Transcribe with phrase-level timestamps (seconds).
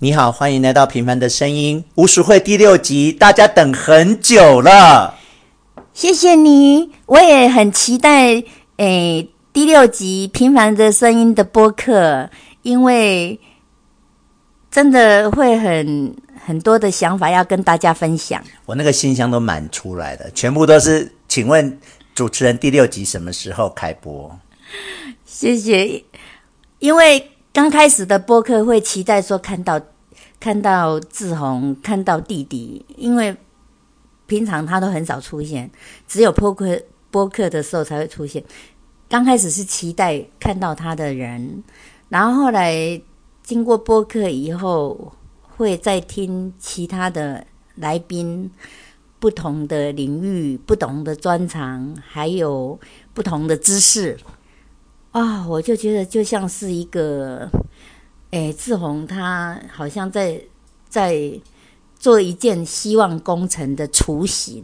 [0.00, 5.18] 你好，欢迎来到《平凡的声音》吴淑慧第六集，大家等很久了。
[5.92, 8.44] 谢谢你，我也很期待诶、
[8.76, 12.30] 哎、第六集《平凡的声音》的播客，
[12.62, 13.40] 因为
[14.70, 16.14] 真的会很
[16.46, 18.40] 很多的想法要跟大家分享。
[18.66, 21.76] 我那个信箱都满出来了，全部都是，请问
[22.14, 24.38] 主持人第六集什么时候开播？
[25.24, 26.04] 谢谢，
[26.78, 27.32] 因为。
[27.58, 29.80] 刚开始的播客会期待说看到
[30.38, 33.36] 看到志宏，看到弟弟，因为
[34.28, 35.68] 平常他都很少出现，
[36.06, 38.40] 只有播客播客的时候才会出现。
[39.08, 41.64] 刚开始是期待看到他的人，
[42.08, 43.02] 然后后来
[43.42, 45.12] 经过播客以后，
[45.56, 47.44] 会再听其他的
[47.74, 48.48] 来宾，
[49.18, 52.78] 不同的领域、不同的专长，还有
[53.12, 54.16] 不同的知识。
[55.10, 57.50] 啊、哦，我就觉得就像是一个，
[58.30, 60.40] 诶，志宏他好像在
[60.88, 61.32] 在
[61.98, 64.62] 做一件希望工程的雏形。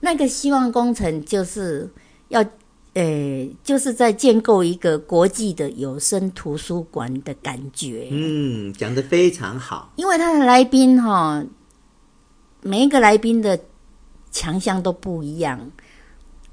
[0.00, 1.88] 那个希望工程就是
[2.28, 2.44] 要，
[2.94, 8.08] 诶，就是在建构一个国际的有声图书馆的感觉。
[8.10, 9.92] 嗯，讲的非常好。
[9.96, 11.44] 因为他的来宾哈，
[12.62, 13.60] 每一个来宾的
[14.30, 15.70] 强项都不一样。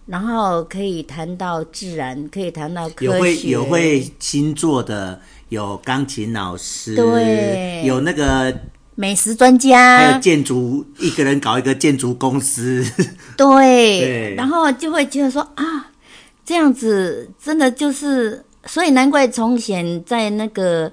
[0.05, 8.53] 然后可以谈到自然，可以谈到科学，有会有会星座的，有钢琴老师，对，有那个
[8.95, 12.83] 美食专家，还有建筑，一个人搞一个建筑公司，
[13.37, 15.89] 对，对，然后就会觉得说啊，
[16.43, 20.91] 这样子真的就是，所以难怪从前在那个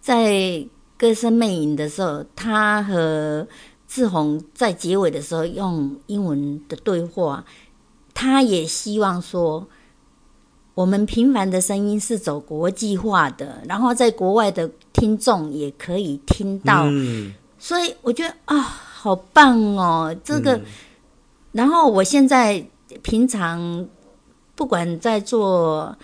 [0.00, 3.46] 在歌声魅影的时候，他和
[3.86, 7.44] 志宏在结尾的时候用英文的对话。
[8.20, 9.64] 他也希望说，
[10.74, 16.82] 我们平凡的声音是走国际化的，然后在国外的听众也可以听到。
[16.86, 20.16] 嗯、所以我觉得啊，好棒哦！
[20.24, 20.64] 这个，嗯、
[21.52, 22.60] 然后我现在
[23.04, 23.88] 平常
[24.56, 25.96] 不管在做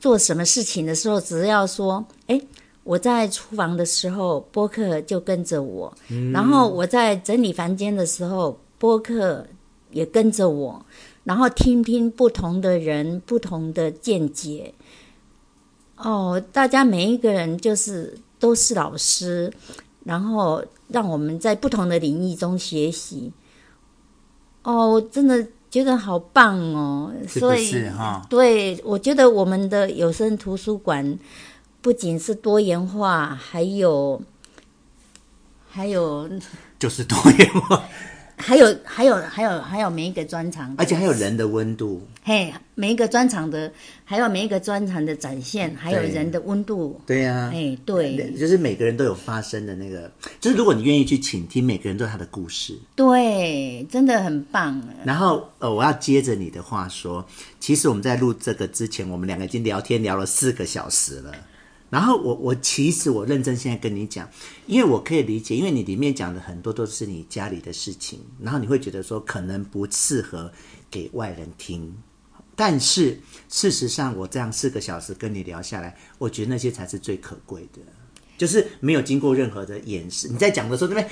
[0.00, 2.40] 做什么事情的时候，只要说，哎，
[2.82, 9.46] 我在厨房的时候，播客就跟着我；嗯、然后我在整理房间的时候，播客
[9.92, 10.84] 也跟着我。
[11.24, 14.74] 然后听听不同的人不同的见解，
[15.96, 19.52] 哦，大家每一个人就是都是老师，
[20.04, 23.32] 然后让我们在不同的领域中学习。
[24.64, 27.12] 哦，我真的觉得好棒哦！
[27.26, 31.18] 是是，所以，哦，对，我觉得我们的有声图书馆
[31.80, 34.20] 不仅是多元化，还有
[35.68, 36.30] 还有
[36.78, 37.82] 就是多元化。
[38.42, 42.06] 还有还有还有还有每一个专场，而且还有人的温度。
[42.24, 43.72] 嘿，每一个专场的，
[44.04, 47.00] 还有每一个专场的展现，还有人的温度。
[47.06, 50.10] 对呀，哎，对，就是每个人都有发生的那个，
[50.40, 52.76] 就是如果你愿意去倾听，每个人都有他的故事。
[52.96, 54.82] 对，真的很棒。
[55.04, 57.24] 然后呃，我要接着你的话说，
[57.60, 61.32] 其实我们在录这个之前，我们两个已经聊天聊了四个小时了。
[61.92, 64.26] 然后我我其实我认真现在跟你讲，
[64.66, 70.50] 因为我可以理解，因为你里面讲的很多都是你家里的事情，然后你会觉得说可能不适合
[70.90, 71.94] 给外人听，
[72.56, 73.20] 但是
[73.50, 77.80] 事实上我这样四个小时跟你聊下来，我觉得那些才是最可贵的，
[78.38, 80.28] 就是没有经过任何的掩饰。
[80.28, 81.10] 你在讲的时候那边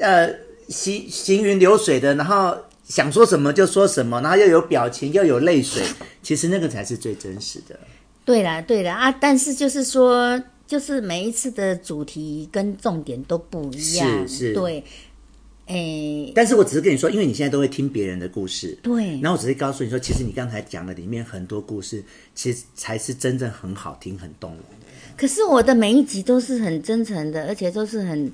[0.00, 0.34] 呃
[0.70, 2.56] 行行云流水的，然后
[2.88, 5.86] 想说什么就说什么，然后又有表情又有泪水，
[6.22, 7.78] 其实那个才是最真实的。
[8.26, 9.12] 对啦，对啦啊！
[9.20, 14.82] 但是就是说，就是每一次的主题跟重点都不一样，是是，对，
[15.66, 16.32] 诶。
[16.34, 19.20] 但是我只是跟你说，因为你现在都会听别人的故事，对。
[19.20, 22.02] 然后我只是告诉你说，其实你刚才讲的里面很多故事，
[22.34, 24.60] 其实才是真正很好听、很动人。
[25.16, 28.32] 可是我的每一集都是很真诚的，而且都是很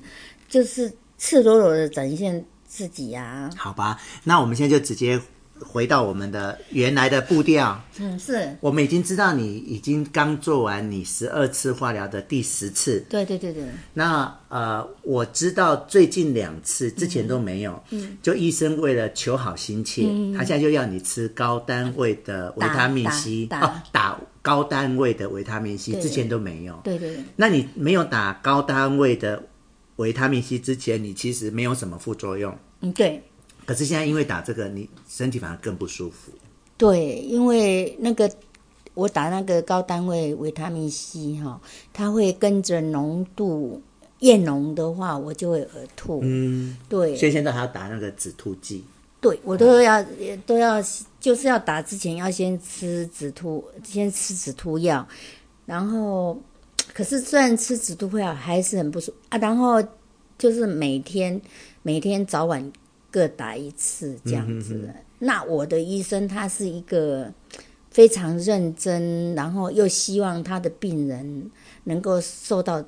[0.49, 3.49] 就是赤裸裸的展现自己呀、啊。
[3.55, 5.21] 好吧，那我们现在就直接。
[5.63, 8.55] 回到我们的原来的步调，嗯，是。
[8.59, 13.63] 我们已经知道你已经刚做完你十二次化疗的第十次，对对对对。
[13.93, 27.23] 那呃，我知道最近两次之前都没有，嗯，就医生为了求好心切，嗯，他现在就要你吃高单位的维他命 C，哦，打高单位的维他命 C，之前都没有，对对对。
[27.35, 29.41] 那你没有打高单位的
[29.95, 33.23] 维他命 C 之前，你其实没有什么副作用，嗯，对。
[33.65, 36.31] 可是现在因为打这个，你身体反而更不舒服。
[36.77, 38.29] 对，因为那个
[38.93, 41.59] 我打那个高单位维他命 C 哈，
[41.91, 43.81] 它会跟着浓度
[44.19, 46.19] 越浓的话，我就会呕吐。
[46.23, 47.15] 嗯，对。
[47.15, 48.83] 所以现在还要打那个止吐剂。
[49.21, 50.83] 对，我都要、嗯、都要
[51.21, 55.07] 就是要打之前要先吃止吐，先吃止吐药，
[55.65, 56.37] 然后
[56.93, 59.81] 可是虽然吃止吐药还是很不舒服啊，然后
[60.37, 61.39] 就是每天
[61.83, 62.69] 每天早晚
[63.13, 64.73] 各打一次这样子。
[64.73, 67.31] 嗯、哼哼那我的医生他是一个
[67.91, 71.51] 非常认真，然后又希望他的病人
[71.83, 72.83] 能够受到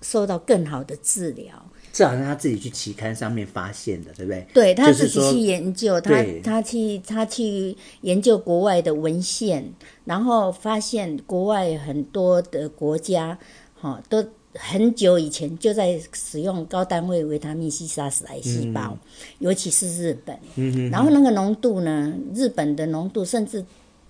[0.00, 1.62] 受到更好的治疗。
[1.92, 4.46] 这好像他自己去期刊上面发现的，对不对？
[4.52, 9.72] 对，他自己去研究，他他去他去研究国外的文献，
[10.04, 13.38] 然后发现国外很多的国家，
[13.74, 14.22] 哈、哦，都
[14.58, 18.98] 很久以前就在使用高单位维他命 C 杀死癌细胞，嗯、
[19.40, 20.36] 尤其是日本。
[20.56, 23.64] 嗯哼，然后那个浓度呢，日本的浓度甚至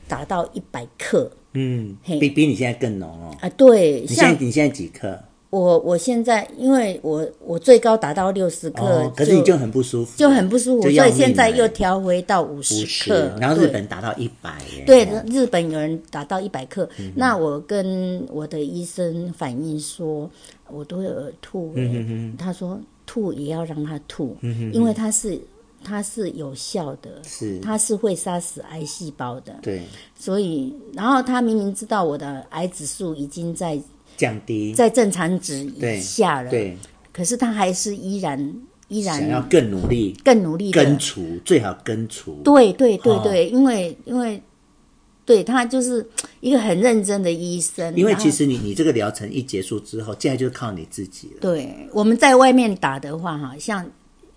[0.08, 1.30] 达到一百克。
[1.52, 3.36] 嗯，比比你现在更浓哦。
[3.40, 5.18] 啊，对，你现在你现在几克？
[5.48, 13.32] 我我现在，因为我我最高达到六十克，哦，可是你就很不舒服，就很不舒服，所以现在又调回到五十克。
[13.40, 16.86] 然后日本达到一百，对，日本有人达到一百克。
[16.98, 20.28] 嗯、那我跟我的医生反映说，
[20.68, 24.36] 我都会呕吐，嗯、哼哼他说吐也要让他吐，
[24.72, 25.40] 因为他是
[25.84, 29.82] 它是有效的，是它是会杀死癌细胞的，对。
[30.18, 33.80] 所以，然后他明明知道我的癌指数已经在。
[34.16, 36.76] 降低在正常值以下了，对，
[37.12, 38.38] 可是他还是依然
[38.88, 42.40] 依然想要更努力，更努力根除，最好根除。
[42.44, 44.42] 对对对对，因为因为
[45.24, 46.06] 对他就是
[46.40, 47.94] 一个很认真的医生。
[47.96, 51.40] 因为其实你你这个疗程一结束之后，接下来就靠你自己了。
[51.40, 53.88] 对，我们在外面打的话，哈，像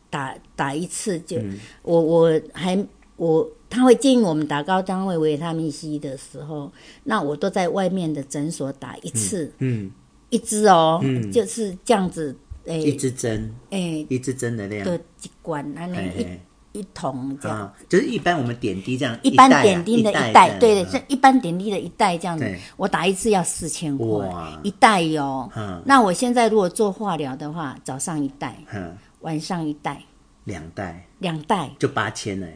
[0.10, 1.38] 打打一次就
[1.82, 2.78] 我我还
[3.16, 3.50] 我。
[3.70, 6.72] 他会建议我们打高单位维他命 C 的时候，
[7.04, 9.92] 那我都在外面的诊所打一次，嗯，嗯。
[10.32, 22.46] 一支哦，嗯、就是这样子，诶，一支针，诶，一支针的量，对，一罐，那那一一桶这样、哦，就是一般我们点滴这样，一般点滴的一袋，对对，一般点滴的一袋这样子，
[22.78, 24.60] 我打一次要四千块，哇。
[24.62, 30.04] 一袋哟、哦，嗯、那我现在如果做化疗的话，早上一袋，嗯、晚上一袋，
[30.44, 32.48] 两袋，两袋就八千了。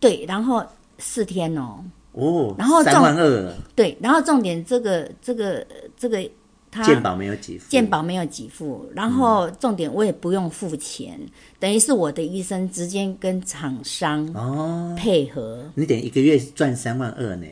[0.00, 0.64] 对，然后
[0.98, 5.64] 四天哦，哦，然后三万二，对，然后重点这个这个
[5.96, 6.28] 这个，
[6.70, 14.96] 他健保没有给付，健保没有给付，然后重点我也不用付钱，嗯、等于是我的医生直接跟厂商哦。
[14.98, 17.46] 配合，哦、你等于一个月赚三万二呢。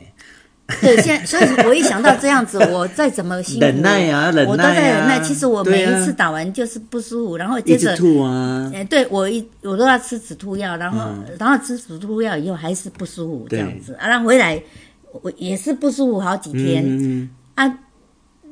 [0.81, 5.19] 对，现在所以，我一想到这样子， 我再怎么辛苦，忍耐啊，忍耐啊，我都在忍耐。
[5.21, 8.71] 其实我每一次打完就是不舒服，啊、然后接着吐啊。
[8.73, 14.61] 哎，对我一我都要吃止吐药，然后、嗯、然后吃止吐药以后还是不舒服这样子，啊，然后回来
[15.21, 17.79] 我也是不舒服好几天、嗯、啊，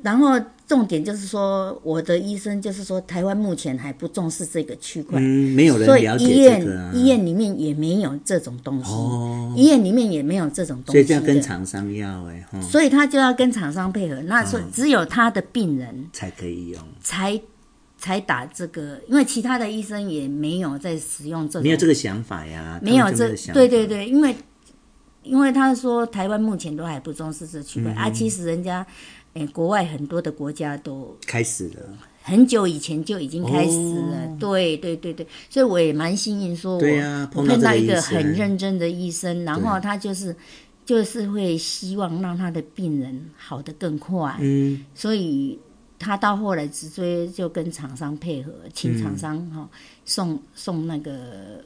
[0.02, 0.40] 然后。
[0.68, 17.40] 重点就是说，我的医生就是说，台湾目前还不重视这个区块，嗯，没有人了解这个啊，所以医院医院里面也没有这种东西，哦，医院里面也没有这种东西，所以就要跟厂商要哎，所以他就要跟厂商配合，那所以只有他的病人才可以用，才
[17.98, 24.36] 才打这个，因为其他的医生也没有在使用这种，没有这个想法呀，没有这，对对对，因为
[25.27, 28.85] 因为他说台湾目前都还不重视这区块，啊，其实人家。
[29.33, 34.25] 诶国外很多的国家都开始了，很久以前就已经开始了。
[34.25, 40.35] 哦、对对对对，所以我也蛮幸运，说我碰到一个很认真的医生，然后他就是
[40.88, 44.35] 就是会希望让他的病人好得更快。
[44.39, 45.59] 嗯，所以
[46.00, 49.69] 他到后来直接就跟厂商配合，请厂商哈、嗯、
[50.03, 51.63] 送送那个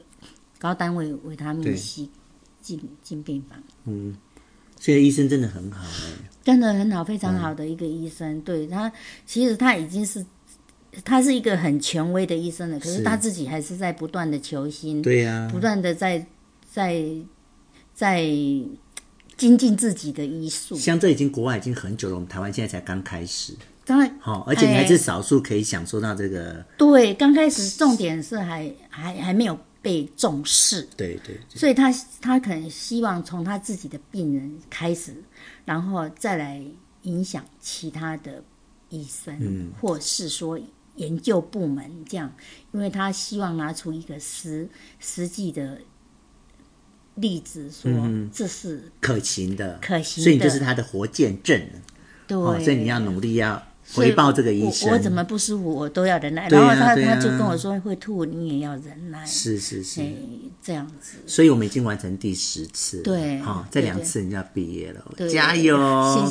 [0.58, 2.06] 高单位维他命 C
[2.62, 3.62] 进进病房。
[3.84, 4.16] 嗯。
[4.84, 8.38] 这个医生真的很好哎，真的很好，非常好的一个医生。
[8.38, 8.90] 嗯、对他，
[9.24, 10.26] 其实他已经是，
[11.04, 12.80] 他是一个很权威的医生了。
[12.80, 16.26] 可是他自己还是在不断的求新，对呀、啊，不断的在
[16.68, 17.00] 在
[17.94, 18.24] 在
[19.36, 20.74] 精进自己的医术。
[20.74, 23.54] 像这已经国外已经很久了，我们台湾现在才刚开始。
[23.84, 26.54] 当然，好，而且你还是少数可以享受到这个。
[26.54, 29.56] 哎、对，刚开始重点是还还还没有。
[29.82, 35.12] 被重视，对对，对，所以他他可能希望从他自己的病人开始，
[35.64, 36.64] 然后再来
[37.02, 38.42] 影响其他的
[38.90, 40.58] 医生，嗯，或是说
[40.94, 42.32] 研究部门这样，
[42.70, 44.68] 因为他希望拿出一个实
[45.00, 45.80] 实际的
[47.16, 47.90] 例子，说
[48.32, 51.60] 这是可行的，可行的，所以你就是他的活见证，
[52.28, 53.60] 对，所以你要努力要。
[53.94, 56.46] 回报这个医生，我，我怎么不舒服，我都要忍耐。
[56.46, 59.24] 啊、然后他、啊、他就跟我说会吐，你也要忍耐。
[59.26, 60.02] 是是是，
[60.62, 61.18] 这样子。
[61.26, 65.76] 所以我们已经完成第十次，对，好，再两次你就要毕业了，对加油！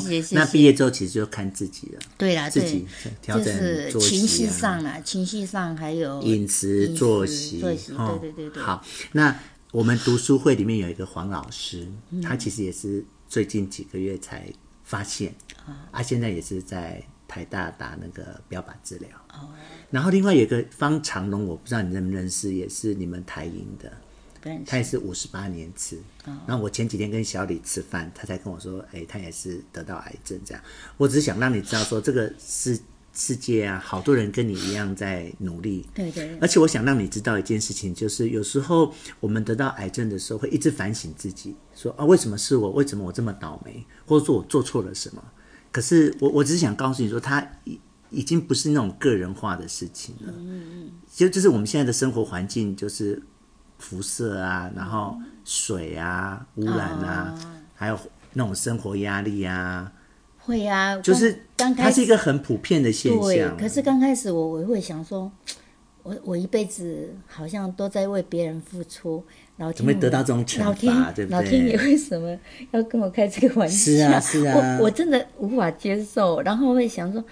[0.00, 0.36] 谢谢谢。
[0.36, 2.84] 那毕业之后其实就看自己了，对啦，自己
[3.20, 3.46] 调整
[3.90, 8.62] 就是情绪上啦，情绪上还有饮食作息，作息，对对对对。
[8.62, 9.38] 好，那
[9.70, 11.86] 我们读书会里面有一个黄老师，
[12.22, 14.46] 他其实也是最近几个月才
[14.82, 15.34] 发现，
[15.92, 17.02] 啊，现在也是在。
[17.32, 19.08] 台大打那个标靶治疗。
[19.32, 19.48] 哦。
[19.90, 23.90] 然后另外有一个方长龙，我不知道你认不认识，也是你们台营的。
[24.66, 25.96] 他也是五十八年次。
[26.26, 26.36] 哦。
[26.46, 30.62] 然后我前几天跟小李吃饭，他才跟我说，哎，他也是得到癌症这样。
[30.98, 32.78] 我只是想让你知道说，这个世。
[33.14, 35.86] 世界啊，好多人跟你一样在努力。
[35.92, 36.34] 对对。
[36.40, 42.70] 而且我想让你知道一件事情，就是有时候我们得到癌症的时候，会一直反省自己，说啊，为什么是我？
[42.70, 43.84] 为什么我这么倒霉？
[44.06, 45.22] 或者说我做错了什么？
[45.72, 50.32] 可是我我只是想告诉你说，它已已经不是那种个人化的事情了。
[50.36, 50.90] 嗯嗯。
[51.10, 53.20] 其实就是我们现在的生活环境，就是
[53.78, 57.34] 辐射啊，然后水啊，污染啊，
[57.74, 57.98] 还有
[58.34, 59.90] 那种生活压力啊。
[60.44, 63.22] 会啊，就是刚开始它是一个很普遍的现象。
[63.22, 65.30] 对，可是刚开始我我会想说，
[66.02, 69.24] 我我一辈子好像都在为别人付出，
[69.56, 70.64] 然后怎么会得到这种惩罚？
[70.64, 71.38] 老天，对不对？
[71.38, 72.36] 老天爷为什么
[72.70, 73.92] 要跟我开这个玩笑？
[73.92, 76.40] 是啊，是啊，我我真的无法接受。
[76.42, 77.22] 然后会想说，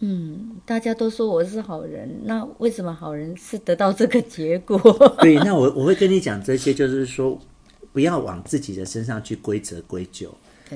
[0.00, 4.78] 嗯，大家都说我是好人，那为什么好人是得到这个结果？
[5.20, 7.38] 对，那我我会跟你讲这些，就是说
[7.92, 10.34] 不要往自己的身上去归责归咎，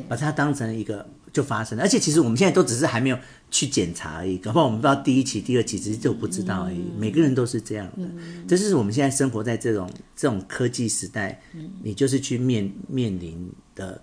[0.08, 1.06] 把它当成一个。
[1.32, 3.18] 就发生了，而且其实我们现在都只是还没有
[3.50, 6.78] 去检查而已，搞不好我们不知道第一期、第二期，只是就不知道而已。
[6.78, 14.00] 嗯、每个人都是这样的，嗯、这就是我们现在生活在这种这种科技时代，嗯、你就是去面面临的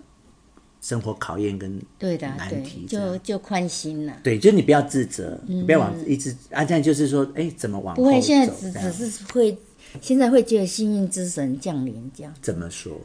[0.80, 4.14] 生活考验跟对的难题，就就宽心了。
[4.22, 7.94] 对，就是你不要自责，嗯、你不要往一直啊，这样就是说，哎，怎么往？
[7.94, 9.56] 不会，现在只只是会，
[10.00, 12.34] 现在会觉得幸运之神降临这样。
[12.42, 12.98] 怎么说？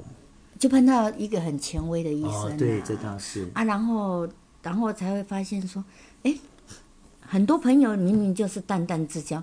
[0.57, 4.27] 就碰到一个很权威的医生，啊哦，对，这倒是啊，然后，
[4.61, 5.81] 然后才会发现说，
[6.23, 6.35] 哎，
[7.19, 9.41] 很多朋友明明就是淡淡之交，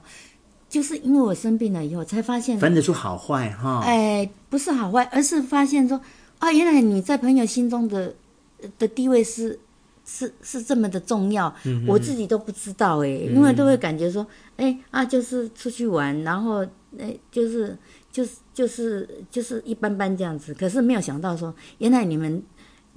[0.68, 3.80] 就是因为我生病了以后，才发现分得出好坏哈。
[3.84, 6.00] 哎，不是好坏，而是发现说，
[6.38, 8.14] 啊，原来你在朋友心中的
[8.78, 9.58] 的地位是
[10.04, 16.64] 是是这么的重要，嗯、我自己都不知道哎，因为都会感觉说，哎啊，就是出去玩，然后
[16.98, 17.76] 哎，就是。
[18.16, 22.42] 就是就是就是一般般这样子，可是没有想到说，原来你们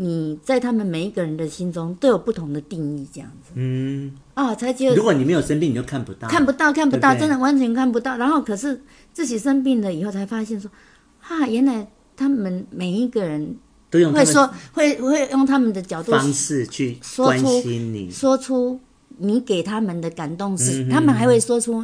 [0.01, 3.51] 你在他们每一个人的心中都有不同的定义，这样子。
[3.55, 4.15] 嗯。
[4.33, 8.15] 啊，才觉得如果你没有生病，你就看不到，看不到，看不到，对对真的完全看不到。
[8.15, 10.71] 然后，可是自己生病了以后，才发现说，
[11.19, 13.57] 哈、啊，原来他们每一个人
[13.89, 18.79] 都用会说会会用他们的角度方式去关心你，说出，说出
[19.17, 21.83] 你给他们的感动是，嗯、他们还会说出，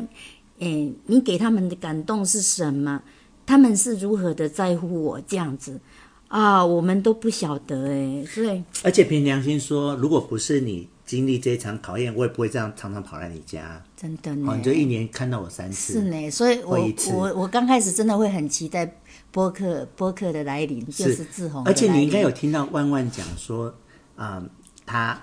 [0.60, 3.02] 诶，你给他们的感动是什么？
[3.46, 5.80] 他们是如何的在乎我这样子
[6.28, 6.66] 啊？
[6.66, 8.64] 我们都不晓得哎，对。
[8.84, 13.84] 而且凭良心说，如果不是你经历这一场考验，我也不会这样常常跑来你家。
[13.96, 15.94] 真的呢，你就一年看到我三次。
[15.94, 16.78] 是呢，所以我
[17.14, 19.00] 我我刚开始真的会很期待
[19.32, 21.64] 播客播客的来临，就是志宏。
[21.66, 23.74] 而且你应该有听到万万讲说，
[24.18, 24.50] 嗯，
[24.86, 25.22] 他。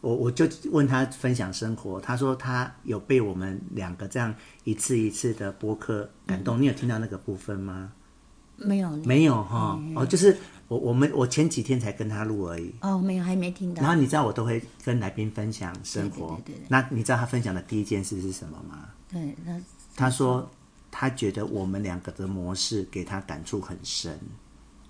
[0.00, 6.58] 我我就问他分享生活，他说他有被我们两个这样一次一次的播客感动。
[6.58, 7.90] 嗯、你有听到那个部分吗？
[8.56, 9.78] 没有，没有哈。
[9.80, 10.36] 嗯、哦，就是
[10.68, 12.74] 我我们我前几天才跟他录而已。
[12.80, 13.82] 哦，没有，还没听到。
[13.82, 16.66] 然后你知道我都会跟来宾分享生活，对对对对。
[16.68, 18.88] 那你知道他分享的第一件事是什么吗？
[19.10, 19.60] 对，他
[19.96, 20.50] 他说
[20.90, 24.18] 他觉得我们两个的模式给他感触很深，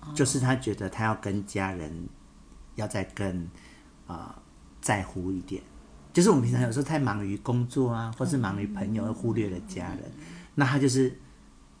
[0.01, 1.91] 哦、就是他觉得他要跟家人
[2.75, 3.47] 要再更
[4.07, 4.35] 啊。
[4.35, 4.35] 呃
[4.85, 5.63] 在乎一点，
[6.13, 10.03] 就是我们平常有时候太忙于工作啊，或是忙于朋友，而忽略了家人。
[10.53, 11.11] 那他就是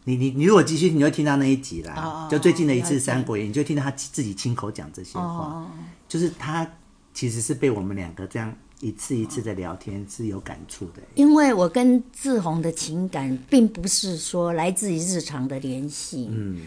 [0.05, 2.27] 你你你如果继续，你会听到那一集啦。
[2.31, 5.69] 就最近的一次《三国演义》，你就听到他自己亲口讲这些话。
[6.07, 6.65] 就是他
[7.13, 11.01] 其实是被我们两个这样一次一次的聊天是有感触的。
[11.15, 16.61] 因为我跟志宏的情感，并不是说来自于日常的联系，嗯，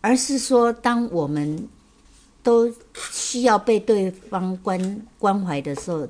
[0.00, 1.68] 而是说当我们。
[2.42, 2.72] 都
[3.12, 6.08] 需要被对方关关怀的时候，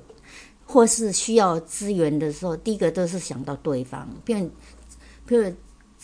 [0.64, 4.08] 或是需要资源的时候，第一个都是想到对方。
[4.24, 4.48] 譬如，
[5.28, 5.52] 譬如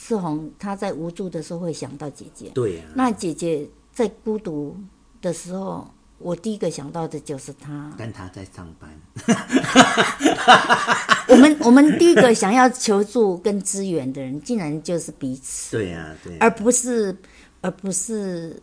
[0.06, 2.50] 志宏他在无助的时候会想到姐姐。
[2.54, 2.92] 对呀、啊。
[2.94, 4.76] 那姐姐在孤独
[5.20, 7.92] 的时候，我第一个想到的就是他。
[7.98, 8.88] 但他在上班。
[11.28, 15.76] 我们我们第一个想要求助跟支援的人，竟然就是彼此。
[15.76, 16.38] 对呀、啊，对、啊。
[16.40, 17.16] 而不是，
[17.60, 18.62] 而不是。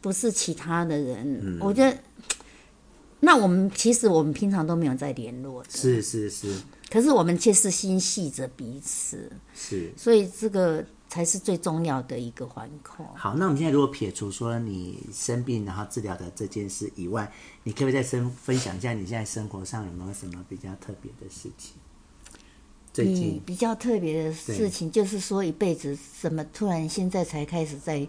[0.00, 1.98] 不是其他的人，嗯、我觉得，
[3.18, 6.54] 那我们其实我们平常都没有在联络的，是是是，
[6.90, 13.04] 可是我们却是心系着彼此，是，所以这个才是最重要的一个环扣。
[13.14, 17.30] 好，那我们现在如果撇除说你生病然后治疗的这件事以外，
[17.62, 21.74] 你可不可以再生分享一下你现在生活上有没有什么比较特别的事情？
[22.92, 28.06] 最近比较特别的事情就是说一辈子怎么突然现在才开始在。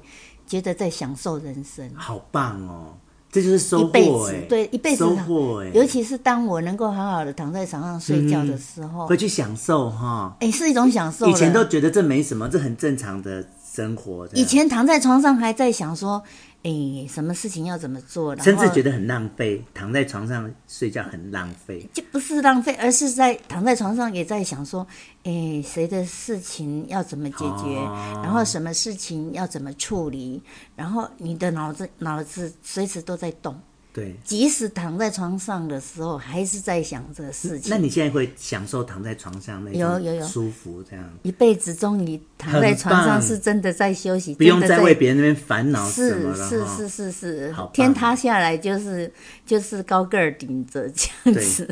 [0.49, 2.97] 觉得在享受人生，好棒哦！
[3.31, 11.27] 这就是收获哎，对，一辈子收获哎，尤其是当我能够好好的躺在床上睡觉的时候，嗯、会去享受哈，哎，是一种享受。
[11.27, 14.27] 以前都觉得这没什么，这很正常的生活。
[14.33, 16.23] 以前躺在床上还在想说。
[16.63, 18.35] 哎，什么事情要怎么做？
[18.37, 21.87] 甚至觉得很浪费，躺在床上睡觉很浪费。
[21.93, 24.85] 就不是浪费，而是在躺在床上也在想说，
[25.23, 27.77] 哎，谁的事情要怎么解决？
[27.77, 30.43] 哦、然后什么事情要怎么处理？
[30.75, 33.57] 然后你的脑子脑子随时都在动。
[33.91, 37.71] 对，即使躺在床上的时候，还是在想这个事情。
[37.71, 41.09] 那你现在会享受躺在床上那有有有舒服这样？
[41.23, 46.49] 一辈子终于躺在床上，是真的在休息，不用再为别人那边烦恼什么了。
[46.49, 49.11] 是是是是是，天塌下来就是
[49.43, 51.67] 就是高个儿顶着这样子。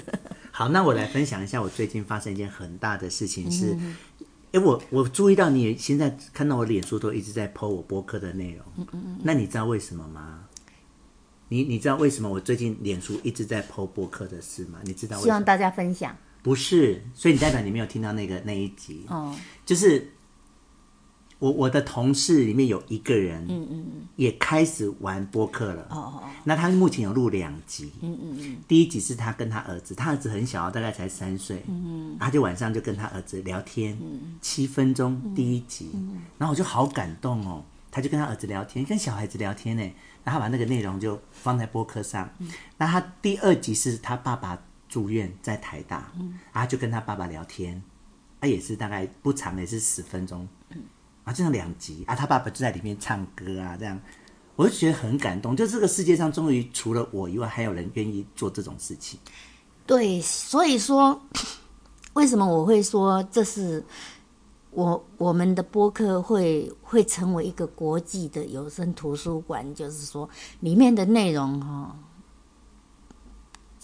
[0.51, 3.77] 好，那我来分享一下我最近发生一件很大的事情是，
[4.53, 10.39] 哎，我我注意到你现在看到我脸书都一直在 po 我播客的内容，嗯嗯嗯，那你知道为什么吗？
[11.49, 14.79] 你你知道为什么我最近脸书一直在播客的事吗？
[14.83, 15.27] 你知道为什么？
[15.27, 16.15] 希望大家分享。
[16.43, 19.35] 不是，所以你代表你没有听到那个那一集哦。
[19.65, 20.13] 就是
[21.39, 25.87] 我我的同事里面有一个人，嗯嗯嗯，也开始玩播客了。
[25.89, 26.23] 哦哦哦。
[26.45, 27.91] 那他目前有录两集。
[28.01, 28.57] 嗯嗯嗯。
[28.67, 31.63] 第一集是他跟他儿子，他儿子很小，大概才三岁。
[31.67, 32.17] 嗯嗯。
[32.19, 35.91] 他就晚上就跟他儿子聊天，嗯七分钟第一集。
[35.93, 36.21] 嗯。
[36.37, 39.91] 然后我就好感动哦，他就跟他儿子聊天，跟小孩子聊天呢。
[40.27, 42.29] 然后把那个内容就放在播客上。
[42.39, 47.81] 嗯、那他第二集是他爸爸住院在台大，嗯、然后就跟他爸爸聊天，
[48.41, 50.45] 他、啊、也是大概不长，也是十分钟。
[50.71, 50.83] 嗯、
[51.23, 53.97] 啊，这样两集啊，他爸爸就在里面唱歌啊，这样
[54.57, 55.55] 我就觉得很感动。
[55.55, 59.17] 就这个世界上终于除了我以外，还有人愿意做这种事情。
[59.85, 61.21] 对，所以说
[62.15, 63.81] 为什么我会说这是？
[64.71, 71.95] 我我们的播客会会成为一个国际的有声图书馆，就是说里面的内容哈，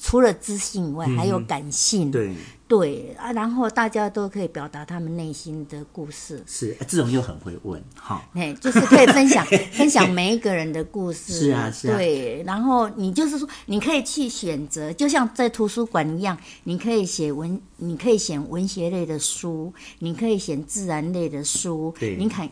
[0.03, 2.09] 除了知性以外，还有感性。
[2.09, 2.35] 嗯、对。
[2.65, 6.43] 对啊，然后大家都可以表达他们内心的故事。
[6.47, 8.27] 是，这种又很会问哈。
[8.33, 11.33] 哎，就是可以分享 分享每一个人的故事。
[11.33, 11.95] 是啊，是啊。
[11.95, 21.93] 对，然后你就是说，你可以去选择，就像在图书馆一样，你可以写文，你可以写文学类的书，你可以写自然类的书。
[21.99, 22.49] 对，你看，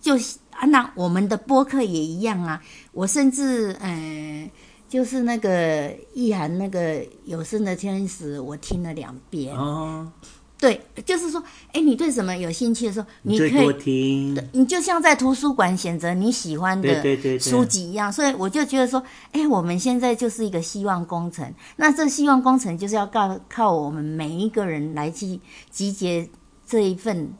[0.00, 0.16] 就
[0.52, 2.62] 啊，那我们的播客也一样啊。
[2.92, 4.44] 我甚至嗯。
[4.44, 4.50] 呃
[4.90, 9.56] 就是那个意涵那个有声的天使，我听了两遍。
[9.56, 10.10] 哦，
[10.58, 11.40] 对，就是说，
[11.72, 14.36] 哎，你对什么有兴趣的时候，你可以听。
[14.50, 16.88] 你就像在图书馆选择你喜欢的
[17.38, 19.00] 书籍一样，所以我就觉得说，
[19.30, 21.54] 哎，我们现在就是一个希望工程。
[21.76, 25.38] 那这希望工程就是要靠靠我们每一个人来去
[25.70, 26.28] 集结
[26.66, 27.32] 这一份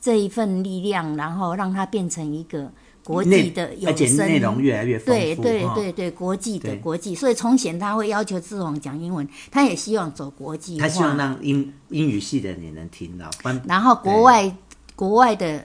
[0.00, 2.72] 这一份力量，然后让它变成一个。
[3.08, 5.12] 国际的有声，内容越来越丰富。
[5.12, 10.86] 对对对对，国际的国际，所以从前他会要求志宏讲英文，他也希望走国际化。
[10.86, 13.30] 他希望让英英语系的人也能听到。
[13.66, 14.54] 然后国外
[14.94, 15.64] 国外的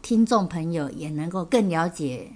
[0.00, 2.30] 听众朋友也能够更了解，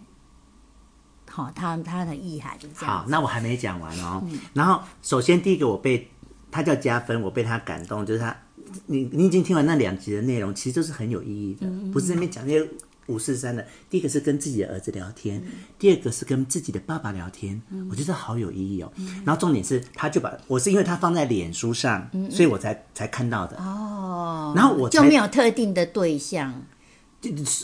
[1.31, 2.99] 好，他他的意涵就这样。
[2.99, 4.23] 好，那我还没讲完哦。
[4.53, 6.07] 然后首先第一个，我被
[6.51, 8.37] 他叫加分，我被他感动，就是他，
[8.85, 12.69] 你你已经听完那两集的内容，其实都是很有意义的，不是那边讲那些。
[13.09, 18.93] 五四三的，第一个是跟自己的儿子聊天，嗯、第二个是跟自己的爸爸聊天，嗯、我觉得好有意义哦。
[18.97, 23.57] 嗯、然后重点是，他就把我是因为他放在脸书上，嗯、所以我才才看到的。
[23.57, 26.63] 哦，然后我就没有特定的对象，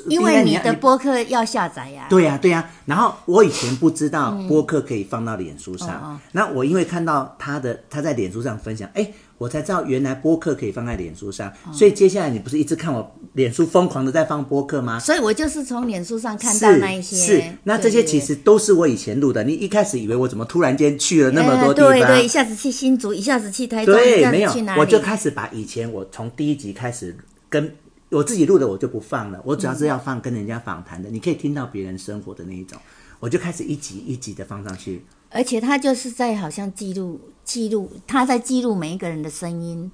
[0.08, 2.08] 因为你的播客要下载呀、啊。
[2.08, 2.70] 对呀、啊，对呀、啊。
[2.86, 9.12] 然后我以前不知道播客可以放到脸书上，嗯、那我因为看到他的他在脸书上分享，哎。
[9.36, 14.98] 我才知道原来播客可以放在脸书上，所以接下来你不是一直看我脸书疯狂的在放播客吗？
[15.00, 17.16] 所以我就是从脸书上看到那一些。
[17.16, 19.42] 是，是，那这些其实都是我以前录的。
[19.42, 21.90] 你一开始以为我怎么突然间去了那么多地方？
[21.90, 27.16] 对对，一下子去新竹，一下子去台中，对，没有，我就开始把以前我从第一集开始
[27.48, 27.74] 跟
[28.10, 32.78] 我自己录的我就不放了，我主要是要放跟人家访谈的，你可以听到别人生活的那一种，
[33.18, 35.04] 我就开始一集一集的放上去。
[35.34, 39.90] 而且他就是在好像记录记录，他在记录每一个人的声音，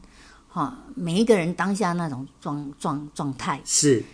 [0.48, 4.04] 哈，每一个人当下那种状状状态是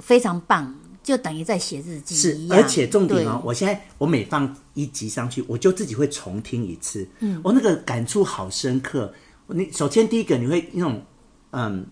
[0.00, 0.72] 非常棒，
[1.02, 2.14] 就等于在写日记。
[2.14, 9.12] 是，而且重点哦，我现在我每放一集上去，我就自己会重听一次，嗯，我那个感触好深刻。
[9.48, 11.02] 你首先第一个你会那种
[11.50, 11.84] 嗯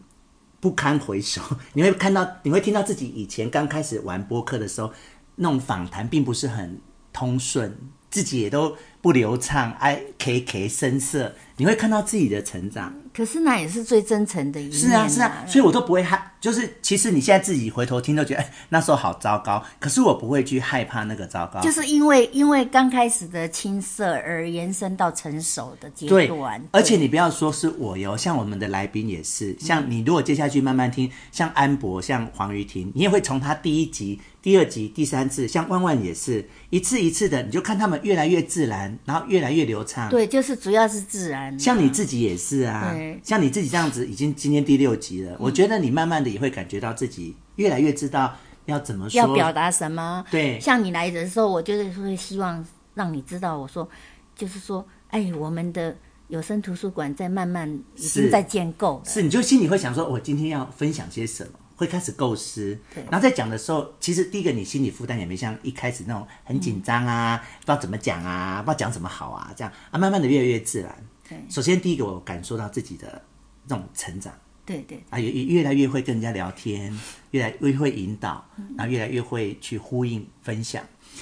[0.61, 4.93] 不堪回首，你会看到你会听到自己以前刚开始玩播客的时候，
[5.35, 6.81] 那种访谈并不是很
[7.13, 7.77] 通顺。
[8.15, 12.95] 自己也都不流畅，哎，K K 声色，你会看到自己的成长。
[13.13, 14.73] 可是那也是最真诚的一面。
[14.73, 19.65] 是啊，是啊，所以我都不会害，就是其实你现在自己回头听都觉得，哎，那时候好糟糕。
[19.81, 26.27] 可是我不会去害怕那个糟糕，就是因为因为刚开始的青涩而延伸到成熟的阶段。
[26.29, 34.21] 对，而且你不要说是我哟，像我们的来宾也是，像你如果接下去慢慢听，像安博，像黄瑜婷，你也会从他第一集。
[34.43, 40.11] 第二集、第三次，像万万也是一次一次的，你就看他们越来越自然，然后越来越流畅。
[40.11, 41.59] 对，就是主要是自然。
[41.59, 50.23] 像你自己也是啊，对像你自己这样子，已经今天第六集了，嗯、我觉得你慢慢的也会感觉到自己越来越知道要怎么说，要表达什么。
[50.31, 52.63] 对，像你来的时候，我就是会希望
[52.95, 53.89] 让你知道，我说
[54.35, 55.97] 就是说，哎，我们的
[56.29, 59.01] 有声图书馆在慢慢已经在建构。
[59.05, 61.51] 是，是，你就心里会想说，我今天要分享些什么。
[61.77, 70.95] 会开始构思，对然后在讲的时候，其实第一个你心理负担也没像一开始那种很紧张啊，嗯、不知道怎么讲啊，不知道讲什么好啊，这样啊，慢慢的越来越自然。
[71.29, 73.21] 对，首先第一个我感受到自己的
[73.67, 74.33] 这种成长，
[74.67, 76.99] 对对啊，也也越来越会跟人家聊天，
[77.33, 78.45] 越来越会引导，
[78.77, 80.83] 然后越来越会去呼应分享。
[80.83, 81.15] 嗯、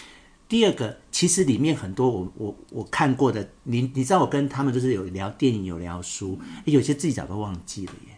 [0.49, 8.17] 第二个，其实里面很多我我我看过的，你你知道我跟他们就是有聊电影，有聊书，有些自己早都忘记了耶。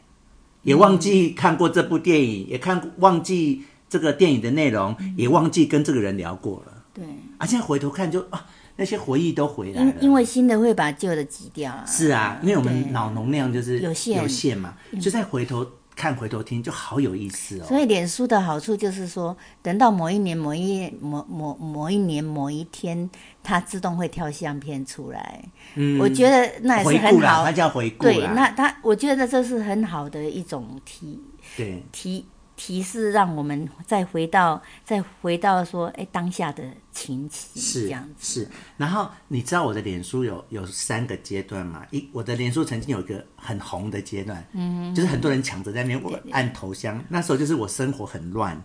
[0.62, 6.84] 也忘记看过这部电影，也看忘记这个电影的内容，也忘记跟这个人聊过了。
[6.94, 7.04] 对，
[7.38, 9.92] 啊，现在回头看就啊，那些回忆都回来了。
[9.98, 11.84] 因因为新的会把旧的挤掉啊。
[11.86, 15.66] 是啊，因为我们脑容量就是有限有限嘛，就再回头。
[15.96, 17.64] 看回头听就好有意思哦。
[17.68, 23.08] 所以脸书的好处就是说，等到某一年某一某某某一年某一天，
[23.44, 25.40] 它自动会跳相片出来。
[25.76, 27.44] 嗯，我觉得那也是很好。
[27.44, 28.06] 它叫回顾。
[28.06, 31.22] 对，那它我觉得这是很好的一种提。
[31.56, 31.80] 对。
[31.92, 32.26] 提。
[32.56, 36.62] 提示让我们再回到，再回到说，哎，当下的
[36.92, 38.42] 情形是这样子。
[38.42, 41.84] 是，然后你知道我的脸书有有三个阶段嘛？
[41.90, 48.62] 一，我的脸书曾经有一个很红的阶段，嗯，就是很多人抢着在那边我按头像，那时候就是我生活很乱，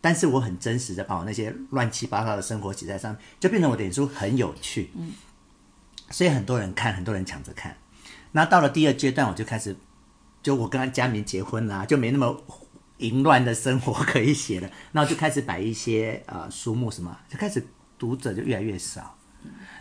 [0.00, 5.12] 但是我很真实的把我那些乱七八糟的生活写在上面，就变成我的脸书很有趣，嗯，
[6.10, 7.76] 所以很多人看，很多人抢着看。
[8.32, 9.76] 那到了第二阶段，我就开始，
[10.42, 12.42] 就我跟佳明结婚啦，就没那么。
[12.98, 17.64] 淫乱的生活可以写了， 然后就开始摆一些呃书目什么，就开始
[17.98, 19.14] 读者就越来越少。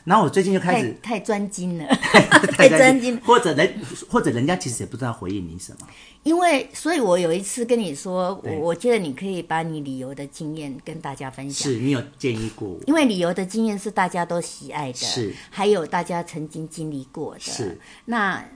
[0.04, 1.88] 然后我最近就开始太专精了，
[2.56, 3.73] 太专精，或者人
[4.08, 5.88] 或者人家其实也不知道回应你什么。
[6.21, 11.71] 因为，所以我有一次跟你说，我我觉得你可以把你旅游的经验跟大家分享。
[11.71, 12.80] 是你有建议过我？
[12.86, 18.47] 因为旅游的经验是大家都喜爱的，是还有大家曾经经历过的，是那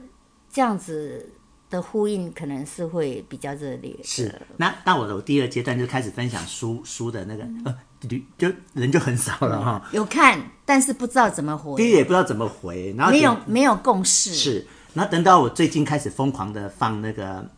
[0.52, 1.32] 这样子。
[1.70, 3.96] 的呼应可能是会比较热烈。
[4.02, 7.74] 是，那那我的第二阶段就开始分享书书的那个呃，
[8.36, 9.88] 就人就很少了哈。
[9.92, 11.76] 有看，但是不知道怎么回。
[11.76, 14.34] 第一也不知道怎么回，然后没有没有共识。
[14.34, 17.48] 是，然后等到我最近开始疯狂的放那个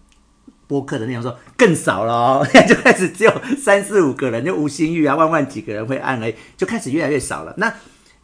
[0.67, 7.55] 播客的内容，说更少了哦， 就开始只有三四五个人，就吴欣玉啊，万万几个人会按哎，就开始越来越少了。
[7.57, 7.73] 那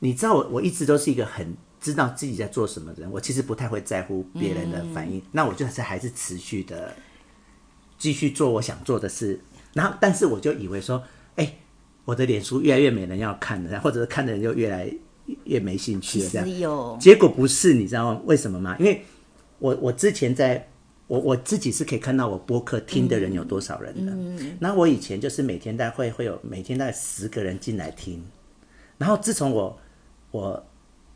[0.00, 1.56] 你知道我我一直都是一个很。
[1.80, 5.18] 知道自己在做什么的人，我其实不太会在乎别人的反应。
[5.18, 6.92] 嗯、那我就是还是持续的
[7.96, 9.40] 继续做我想做的事。
[9.74, 10.98] 然后，但是我就以为说，
[11.36, 11.58] 哎、欸，
[12.04, 14.92] 我的脸书越来越没人要看了，或者是看的人就越来
[15.44, 16.28] 越没兴趣了。
[16.30, 18.20] 这样，结果不是，你知道？
[18.26, 18.76] 为什么吗？
[18.80, 19.04] 因为
[19.60, 20.68] 我我之前在
[21.06, 24.12] 我我自己是可以看到我播客听的人有多少人的。
[24.12, 24.56] 嗯。
[24.58, 28.20] 那我以前就是每天大概会会有每天大概十个人进来听，
[28.96, 29.78] 然后自从我
[30.32, 30.66] 我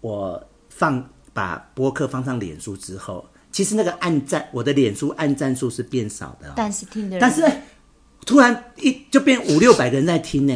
[0.01, 0.48] 我。
[0.74, 7.42] 放把播客放上脸书之后，其实那个按赞，我的脸书按赞数是变少的，但是听的人，但是
[8.26, 10.54] 突然一就变五六百个人在听呢。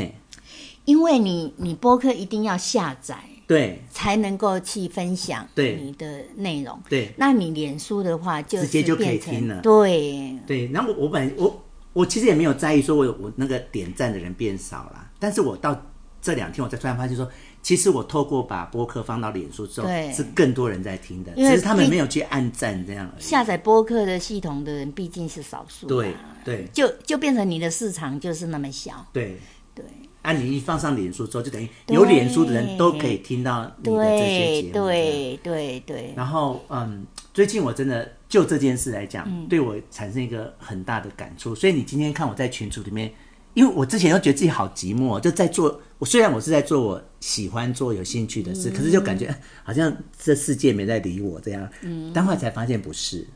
[0.84, 7.12] 因为你你播客一定要下载，对，才能够去分享对你的内容，对。
[7.16, 10.70] 那你脸书的话就直接就可以听了，对对。
[10.72, 15.80] 然后我我本来我我其实也没有在意说我我那个点赞的人变少了，但是我到
[16.22, 17.28] 这两天我才突然发现说。
[17.66, 23.20] 其实我透过把播客放到脸书之后，是更多人在听的，只是他们没有去按赞这样而已。
[23.20, 29.04] 下载播客的系统的人毕竟是少数，对对，就就变成你的市场就是那么小。
[29.12, 29.40] 对
[29.74, 29.84] 对，
[30.22, 34.72] 啊，你一放上脸书之后，就等于有脸书的人都可以听到你的这些节目。
[34.74, 36.14] 对对对。
[36.16, 41.52] 然后嗯，最近我真的就这件事来讲，嗯、对我产生一个很大的感触。
[41.52, 43.12] 所以你今天看我在群组里面。
[43.56, 49.90] 因为我之前又觉得自己好寂寞，就在做我虽然我是在做我喜欢做有兴趣的事，嗯、可是就感觉好像
[50.22, 51.66] 这世界没在理我这样。
[51.80, 53.26] 嗯，但后来才发现不是。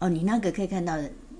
[0.00, 0.96] 哦，你那个可以看到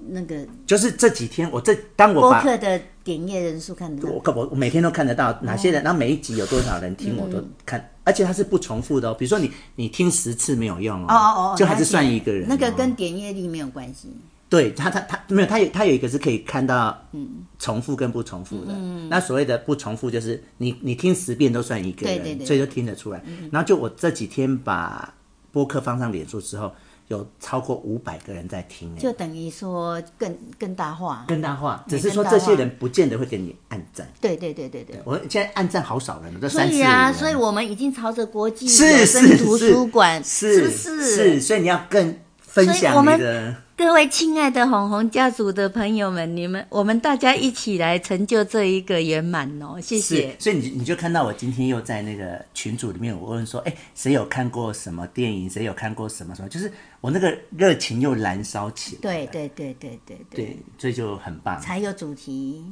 [0.07, 9.17] 那个，就是这几天我这当我把播客的点阅人数看得到，我我每天都看得到哪些人，哦、然后每一集有多少人听，我都看，嗯、而且它是不重复的哦。
[9.19, 12.49] 比如说你你听十次没有用哦，哦哦哦，就还是算一个人。
[12.49, 14.13] 那个跟点阅率没有关系。
[14.49, 18.73] 对他，他他没有，他有他有一个是可以看到，嗯，重复跟不重复的。
[18.73, 23.23] 嗯，那所谓的不重复，就是你你听十遍都算一个人，对对对，所以就听得出来。
[23.27, 25.13] 嗯，然后就我这几天把
[25.53, 26.73] 播客放上脸书之后，
[27.09, 31.85] 有超过五百个人在听，就等于说更更大化，更大化。
[31.87, 34.11] 只是说这些人不见得会给你按赞。
[34.19, 41.03] 对对对对对，我现在按赞好少人了，这所以啊，所以我们已经朝着国际是是图书馆，是不是？
[41.03, 42.17] 是，所以你要更。
[42.51, 49.81] 分享你的各位亲爱的红红家族的朋友们，你们我们大家一起来成就这一个圆满哦！
[49.81, 50.35] 谢谢。
[50.41, 55.49] 所以你你就看到我今天又在那个群组里面，我问说：哎，谁有看过什么电影？
[55.49, 56.49] 谁有看过什么什么？
[56.49, 56.69] 就是
[57.01, 59.01] 我那个热情又燃烧起来。
[59.01, 61.61] 对对对对对对，对，所以就很棒。
[61.61, 62.65] 才有主题。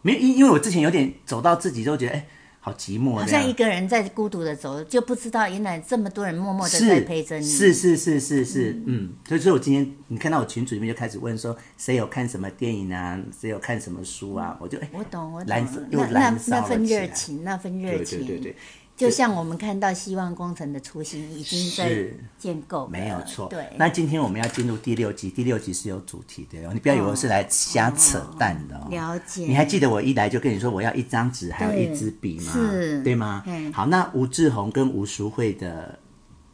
[0.00, 2.26] 没有，因因为我之前有点走到自己都觉得哎。
[2.64, 7.44] 好寂寞，好像一个人在孤独的走，就不知道原来这么多人默默的在陪着你。
[7.46, 13.20] 是是是是是，嗯，嗯，所以所以我今天你看到我群组里面就开始问说，谁有看什么电影啊？
[13.38, 14.56] 谁有看什么书啊？
[14.58, 18.56] 我就哎，我懂我懂，燃又燃烧那那份热情，那份热情，对对对对。
[18.96, 22.06] 就像我们看到希望工程的雏形已经在
[22.38, 23.48] 建构，没有错。
[23.48, 28.86] 对，那今天我们要进入第六集，第六集是有主题的哦，你不要以为我是来瞎扯淡的哦。
[28.90, 29.46] 了解。
[29.46, 32.52] 你还记得我一来就跟你说我要一张纸，还有一支笔吗？
[32.52, 33.44] 是，对吗？
[33.72, 35.98] 好，那吴志宏跟吴淑慧的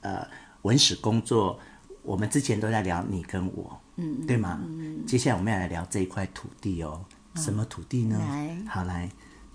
[0.00, 0.26] 呃
[0.62, 1.58] 文史工作，
[2.02, 4.58] 我们之前都在聊你跟我，嗯，对吗？
[4.64, 5.04] 嗯。
[5.06, 7.04] 接下来我们要来聊这一块土地哦，
[7.36, 8.18] 什么土地呢？
[8.18, 9.10] 来，好来。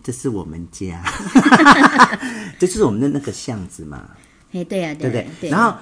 [0.06, 1.04] 这是我们家，
[2.60, 4.08] 这就是我们的那个巷子嘛。
[4.52, 5.50] 哎，对呀，对不对？
[5.50, 5.76] 然后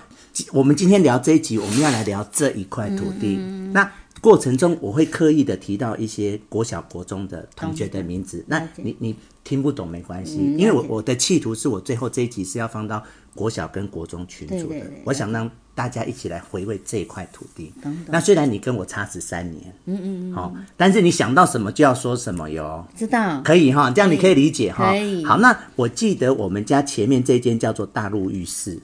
[0.54, 3.36] 我们今天聊这一集，我们要来聊这一块土地。
[3.74, 8.46] 那过程中，我会刻意的提到一些国小、国中的同学的名字。
[8.48, 13.04] 那你你听不懂没关系，因为我我的企图是我最后这一集是要放到
[13.36, 14.82] 国小跟国中群组的。
[15.06, 15.50] 我想让。
[15.76, 17.74] 大家一起来回味这一块土地。
[18.06, 22.86] 那虽然你跟我差十三年，嗯嗯嗯，好，但是你想到什么就要说什么 �و。
[22.96, 23.42] 知道。
[23.42, 24.92] 可以哈，这样你可以理解哈。
[24.92, 25.26] 可以。
[25.26, 28.80] 好，那我记得我们家前面这间叫做大陆浴室。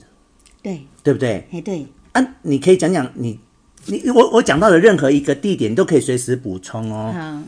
[0.64, 0.80] 对。
[1.04, 1.46] 对不对？
[1.52, 1.86] 哎，对。
[2.10, 3.38] 啊，你可以讲讲你
[3.86, 7.14] 你我我讲到的任何一个地点，都可以随时补充哦。
[7.16, 7.40] 好。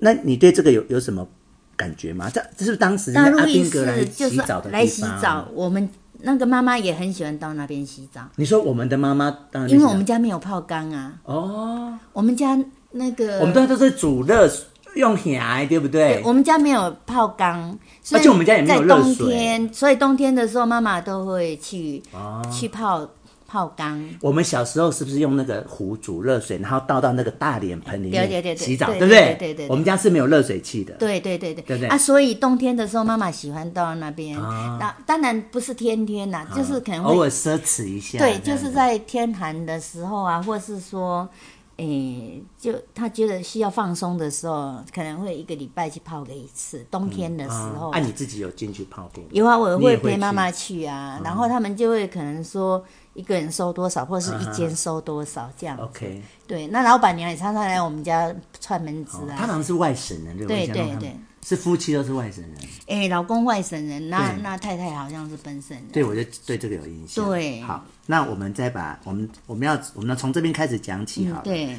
[0.00, 1.26] 那你对这个有有什么
[1.74, 2.28] 感觉吗？
[2.28, 4.72] 这这是当时阿兵哥来洗澡的地方。
[4.72, 5.88] 来洗澡，我们。
[6.24, 8.22] 那个妈妈也很喜欢到那边洗澡。
[8.36, 9.36] 你说我们的妈妈
[9.68, 11.12] 因为我们家没有泡缸啊。
[11.24, 11.98] 哦。
[12.12, 12.58] 我们家
[12.90, 13.38] 那个。
[13.40, 14.50] 我们家都是煮热
[14.96, 16.16] 用海，对不对？
[16.16, 17.76] 对，我们家没有泡缸，
[18.12, 19.14] 而且我们家也没有热水。
[19.14, 23.08] 在冬天，所以冬天的时候，妈妈都会去、哦、去泡。
[23.54, 29.36] 泡缸，我们小时候是不是用那个壶煮热水，然后倒到那个大脸盆里面洗澡，对不对？
[29.38, 29.68] 对对对。
[29.68, 30.92] 我们家是没有热水器的。
[30.94, 31.62] 对对对对。
[31.62, 31.88] 对不对？
[31.88, 34.36] 啊，所以冬天的时候，妈妈喜欢到那边。
[34.36, 38.18] 那当然不是天天呐，就是可能偶尔奢侈一下。
[38.18, 41.28] 对，就是在天寒的时候啊，或是说，
[41.76, 46.84] 诶，就他觉得需要放松的时候，可能会一个礼拜去泡个一次。
[46.90, 47.90] 冬天的时候。
[47.90, 49.22] 啊，你自己有进去泡过？
[49.30, 52.84] 有啊，我会陪妈妈去啊，然后他们就会可能说。
[53.14, 55.76] 一个人收多少，或者是一间收多少这样。
[55.78, 56.20] OK。
[56.46, 59.36] 对，那老板娘也常常来我们家串门子啊。
[59.38, 60.66] 他好像是外省人，对不对？
[60.66, 61.16] 对对对。
[61.46, 62.54] 是夫妻都是外省人。
[62.86, 65.86] 哎，老公外省人，那那太太好像是本省人。
[65.92, 67.24] 对，我就对这个有印象。
[67.26, 67.60] 对。
[67.60, 71.42] 好，那我们再把我们我们要我们要从这边开始讲起好了。
[71.44, 71.76] 对。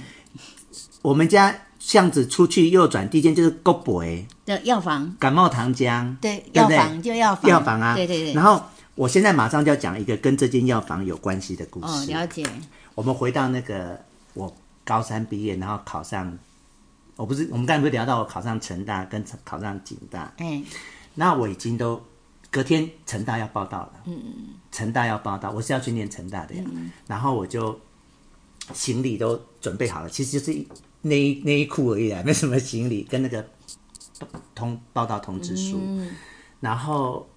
[1.02, 4.04] 我们家巷子出去右转，第一间就是国博
[4.46, 5.16] 的药房。
[5.20, 6.16] 感冒糖浆。
[6.22, 7.50] 对，药房就药房。
[7.50, 7.96] 药房啊。
[7.96, 8.34] 对对对。
[8.34, 8.64] 然后。
[8.96, 11.88] 我现在马上就要讲一个跟这间药房有关系的故事。
[11.88, 12.46] 哦，了解。
[12.96, 14.00] 我们回到那个
[14.34, 14.56] 我
[14.86, 16.38] 高三毕业，然后考上，
[17.18, 20.34] 我不是我们刚才不是聊到我考上成大跟考上警大？
[20.38, 20.64] 哎，
[21.14, 22.02] 那我已经都
[22.50, 23.94] 隔天成大要报道了。
[24.06, 24.34] 嗯嗯。
[24.72, 26.64] 成大要报道，我是要去念成大的呀。
[26.66, 26.90] 嗯。
[27.06, 27.78] 然后我就
[28.74, 30.66] 行李都准备好了，其实就是
[31.02, 33.46] 内衣内衣裤而已啊，没什么行李跟那个
[34.56, 35.82] 通报道通知书。
[35.84, 36.12] 嗯。
[36.62, 37.28] 然后。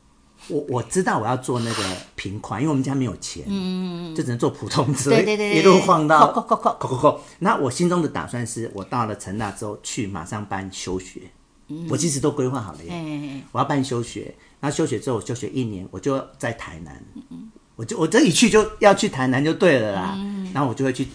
[0.49, 1.83] 我我知道我要做那个
[2.15, 7.21] 平款，因为我们家没有钱，嗯，就只能做普通车，对对对，一路晃到，扣扣扣扣扣扣。
[7.41, 11.21] 那我心中的打算是，我到了成大之后去马上办休学，
[11.69, 21.07] 嗯，我其实都规划好了耶，嗯，我要办休学，那休学之后我休学一年，我就在台南，嗯，我就我这一去就要去台南就对了啦，嗯，然后我就会去，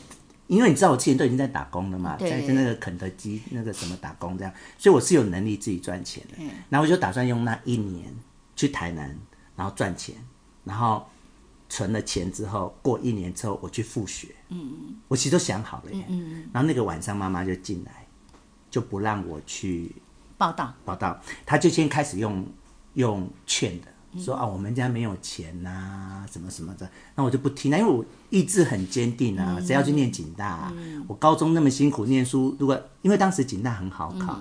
[0.48, 8.06] 因为你知道我之前都已经在打工了嘛，在在那个肯德基那个什么打工这样，所以我是有能力自己赚钱的，嗯，然后我就打算用那一年。
[8.56, 9.18] 去台南，
[9.56, 10.16] 然后赚钱，
[10.64, 11.06] 然后
[11.70, 14.36] 存了钱之后，过一年之后我去复学。
[14.50, 16.06] 嗯嗯，我其实都想好了耶。
[16.08, 18.08] 嗯嗯，然后那个晚上妈妈就进来，
[18.70, 19.92] 就不让我去
[20.38, 20.74] 报道。
[20.86, 22.46] 报道，他就先开始用
[22.94, 23.88] 用劝的。
[24.16, 30.74] 说啊，我们家没有钱呐、啊，什么什么的，那我就不听了，因为我意志很坚定啊，谁要去念警大、啊？
[31.08, 34.40] 我高中那么辛苦念书，如果因为当时警大很好考，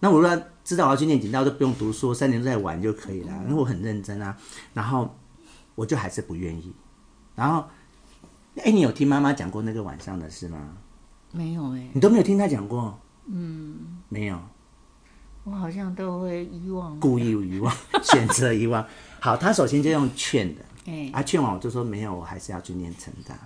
[0.00, 4.36] 那我如果知道我要去念警大，我都不用读书，三年都在玩就可以了，因为我很认真啊。
[4.74, 5.16] 然后
[5.74, 6.72] 我就还是不愿意。
[7.34, 7.64] 然后，
[8.56, 10.76] 哎，你有听妈妈讲过那个晚上的事吗？
[11.32, 12.98] 没有哎，你都没有听她讲过？
[13.26, 14.38] 嗯，没有。
[15.44, 18.86] 我好像都会遗忘，故意遗忘， 选择遗忘。
[19.18, 23.36] 好，他首先就用劝的，哎，啊，劝完我就说没有，我还是要去念成大。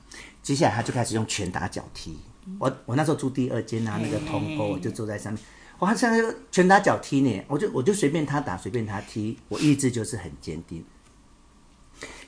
[0.43, 2.19] 接下来他就开始用拳打脚踢。
[2.59, 5.43] 我我那时候住第二间啊，那个通沟，我就坐在上面。
[5.79, 10.85] 哇，他现在拳打脚踢呢，我就我就随便他打，随便他踢，我意志就是很坚定。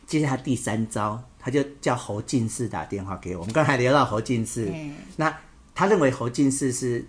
[0.06, 3.40] 接下来第三招，他就叫侯进士打电话给我。
[3.40, 4.72] 我们刚才聊到侯进士，
[5.16, 5.36] 那
[5.74, 7.08] 他认为侯进士是。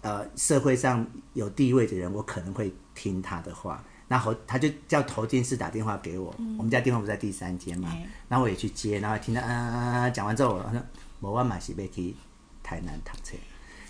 [0.00, 3.84] 呃，社会上有地位的人，我可能会听他的话。
[4.08, 10.82] 那侯他就叫侯进士打电话给我，嗯、我们家电话不在第三间嘛，嗯、然后我也去接，然后听到啊啊啊讲完之后，我说
[11.20, 12.14] 我万马西贝去
[12.62, 13.36] 台南读册。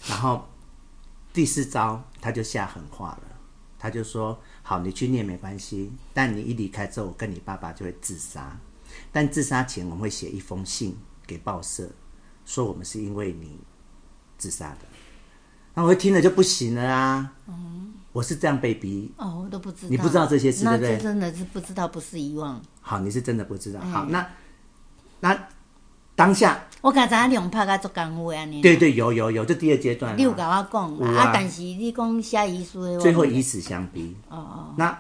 [0.09, 0.45] 然后
[1.37, 3.23] 第四招他就下狠话了，
[3.79, 8.59] 他就说：好，你去念没关系，但你一离开之后，我跟你爸爸就会自杀。
[9.13, 10.97] 但自杀前我们会写一封信
[11.27, 11.91] 给报社，
[12.47, 13.59] 说我们是因为你
[14.39, 14.79] 自杀的。
[15.75, 17.35] 那我听了就不行了啊！
[17.49, 20.97] 嗯，我是这样被逼哦，我都不知道，你不知道这些事，对不对？
[20.97, 22.59] 真的是不知道，不是遗忘。
[22.81, 23.81] 好，你是真的不知道。
[23.83, 24.27] 嗯、好，那
[25.21, 25.49] 那
[26.17, 30.17] 当下，我刚才两拍个做功夫安尼对对，有有有，这第二阶段。
[30.17, 34.17] 你有跟我讲啊，啊，但是你讲写遗书，最后以死相逼。
[34.29, 34.99] 哦哦，那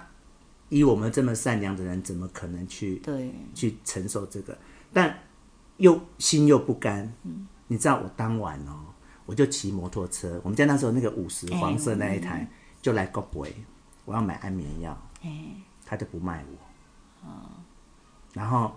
[0.68, 4.56] 以我们这么善良的人，怎么可能去对去承受这个？
[4.92, 5.18] 但
[5.78, 7.12] 又心又不甘。
[7.24, 8.84] 嗯，你知道我当晚哦。
[9.24, 12.48] 我就骑摩托车，我们家那时候那个五十黄色那一台，
[12.80, 13.52] 就来国北，
[14.04, 15.50] 我要买安眠药，欸、
[15.84, 17.50] 他就不卖我，哦、
[18.32, 18.70] 然后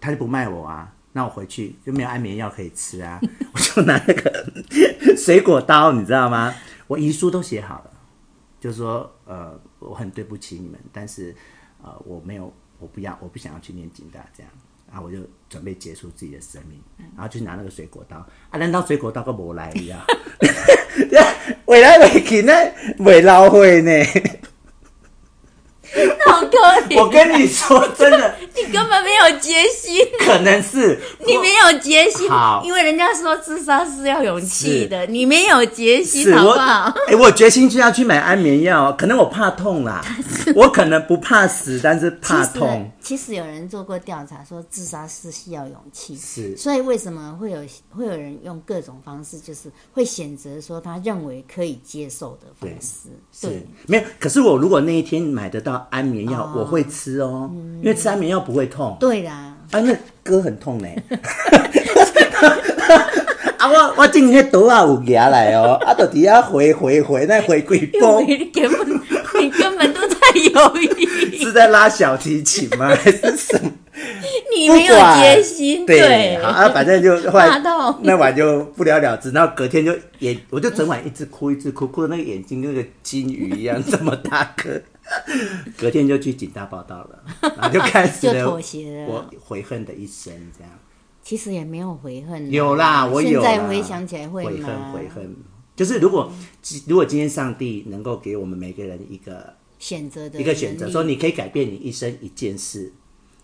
[0.00, 3.20] 他就不卖我啊，那我回去就没有安眠药可以吃啊，
[3.52, 4.46] 我就拿那个
[5.16, 6.54] 水果刀，你知道吗？
[6.86, 7.90] 我遗书都写好了，
[8.60, 11.34] 就说呃，我很对不起你们，但是
[11.82, 14.52] 呃，我没有，我不要，我不想要去念警大这样。
[14.90, 15.18] 然后我就
[15.50, 16.80] 准备结束自己的生命，
[17.14, 18.16] 然后就拿那个水果刀。
[18.48, 20.00] 啊，难道水果刀都没来一样？
[21.66, 22.52] 未来未去呢，
[23.00, 23.90] 未老会呢？
[26.26, 26.98] 好可怜！
[27.00, 30.00] 我跟你说，真的， 你根本没有决心。
[30.20, 32.28] 可能是你没有决心，
[32.64, 36.92] 因为人家说自杀是要勇气的，你没有决心，好不好？
[37.08, 40.04] 哎，我决心就要去买安眠药，可能我怕痛啦。
[40.54, 42.90] 我可能不怕死，但是怕痛。
[43.08, 46.14] 其实有人做过调查，说自杀是需要勇气。
[46.14, 53.08] 是，所以为什么会有会有人用各种方式，就是会选择说他认为可以接受的方式？
[53.40, 54.02] 对，是没有。
[54.20, 58.94] 可是我如果那一天买得到安眠药，我会吃哦，因为吃安眠药不会痛。
[59.00, 60.86] 对啦，啊，那歌很痛呢。
[63.56, 68.22] 啊，我我今天刀啊有拿来哦，啊，就底下回回回那回几波。
[71.38, 72.88] 是在拉小提琴吗？
[72.96, 73.70] 还是什么？
[74.54, 77.60] 你没有决心，对，好啊，反正就后来
[78.02, 84.80] 那晚就不了了之，然后隔天就眼，我就整晚一直哭，一直哭，哭的那个眼睛跟那个金鱼一样这么大颗。
[85.76, 90.72] 隔天就去警大报道了，然后就开始了我悔恨的一生，这样。
[91.22, 93.40] 其实也没有悔恨，有啦，我有。
[93.40, 95.34] 现在回想起来会悔恨，悔恨。
[95.74, 96.30] 就是如果，
[96.86, 102.92] 如果今天上帝能够给我们每个人一个选择的一个选择，说你可以改变你一生一件事，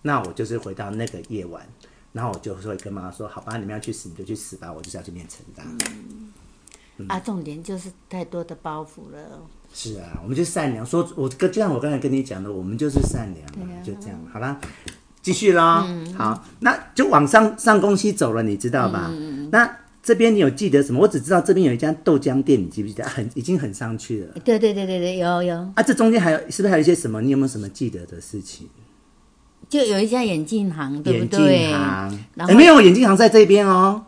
[0.02, 1.66] 那我就是回到那个夜晚，
[2.12, 5.62] 然后我就会跟妈妈说：“好吧，你们要去死你就去死吧，我就是要去念成大。”
[6.96, 9.42] 嗯，啊，重点就是太多的包袱了。
[9.72, 10.84] 是啊，我们就善良。
[10.86, 14.20] 说，我就像我刚才跟你讲的，我们就是善良，就这样。
[14.32, 14.60] 好啦。
[15.22, 19.08] 继续喽，嗯、好，那就往上上公司走了，你知道吧？
[19.10, 21.00] 嗯、那这边你有记得什么？
[21.00, 23.04] 我只知道这边有一家豆浆店，你记不记得？
[23.04, 24.34] 很已经很上去了。
[24.44, 25.56] 对对对对对，有有。
[25.74, 27.22] 啊，这中间还有是不是还有一些什么？
[27.22, 28.68] 你有没有什么记得的事情？
[29.66, 31.62] 就有一家眼镜行，对不对？
[31.62, 34.04] 眼镜行，后欸、没有眼镜行在这边哦。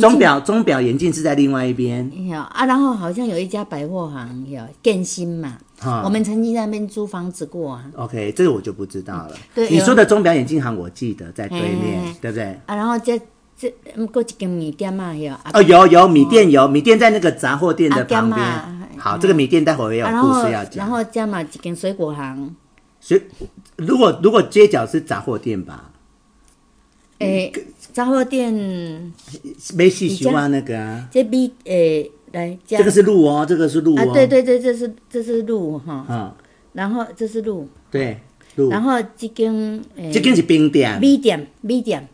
[0.00, 2.08] 钟表钟表眼镜是在另外一边。
[2.28, 5.58] 有啊，然后好像有一家百货行，有建新嘛。
[5.80, 7.90] 哈我们曾经在那边租房子过啊。
[7.96, 9.34] OK，这个我就不知道了。
[9.54, 12.44] 对，你说的钟表眼镜行，我记得在对面，嘿嘿对不对？
[12.66, 13.20] 啊，然后这
[13.58, 13.68] 这
[14.12, 15.34] 过一间米店嘛，有。
[15.52, 18.40] 哦，有有米店有米店在那个杂货店的旁边。
[18.40, 20.76] 啊、好，这个米店待会也有故事要讲。
[20.76, 22.54] 然后加嘛几间水果行。
[23.00, 23.20] 水，
[23.76, 25.90] 如果如果街角是杂货店吧？
[27.18, 27.52] 诶。
[27.90, 28.52] 杂货店
[29.74, 36.32] 没细喜欢那个啊，这边诶来，这个是路哦，这个是路哦，对对对，这是这是路哈，嗯，
[36.74, 38.20] 然后这是路，对，
[38.54, 39.52] 路然后这间
[39.96, 42.08] 诶，这间是冰店，米店，米店，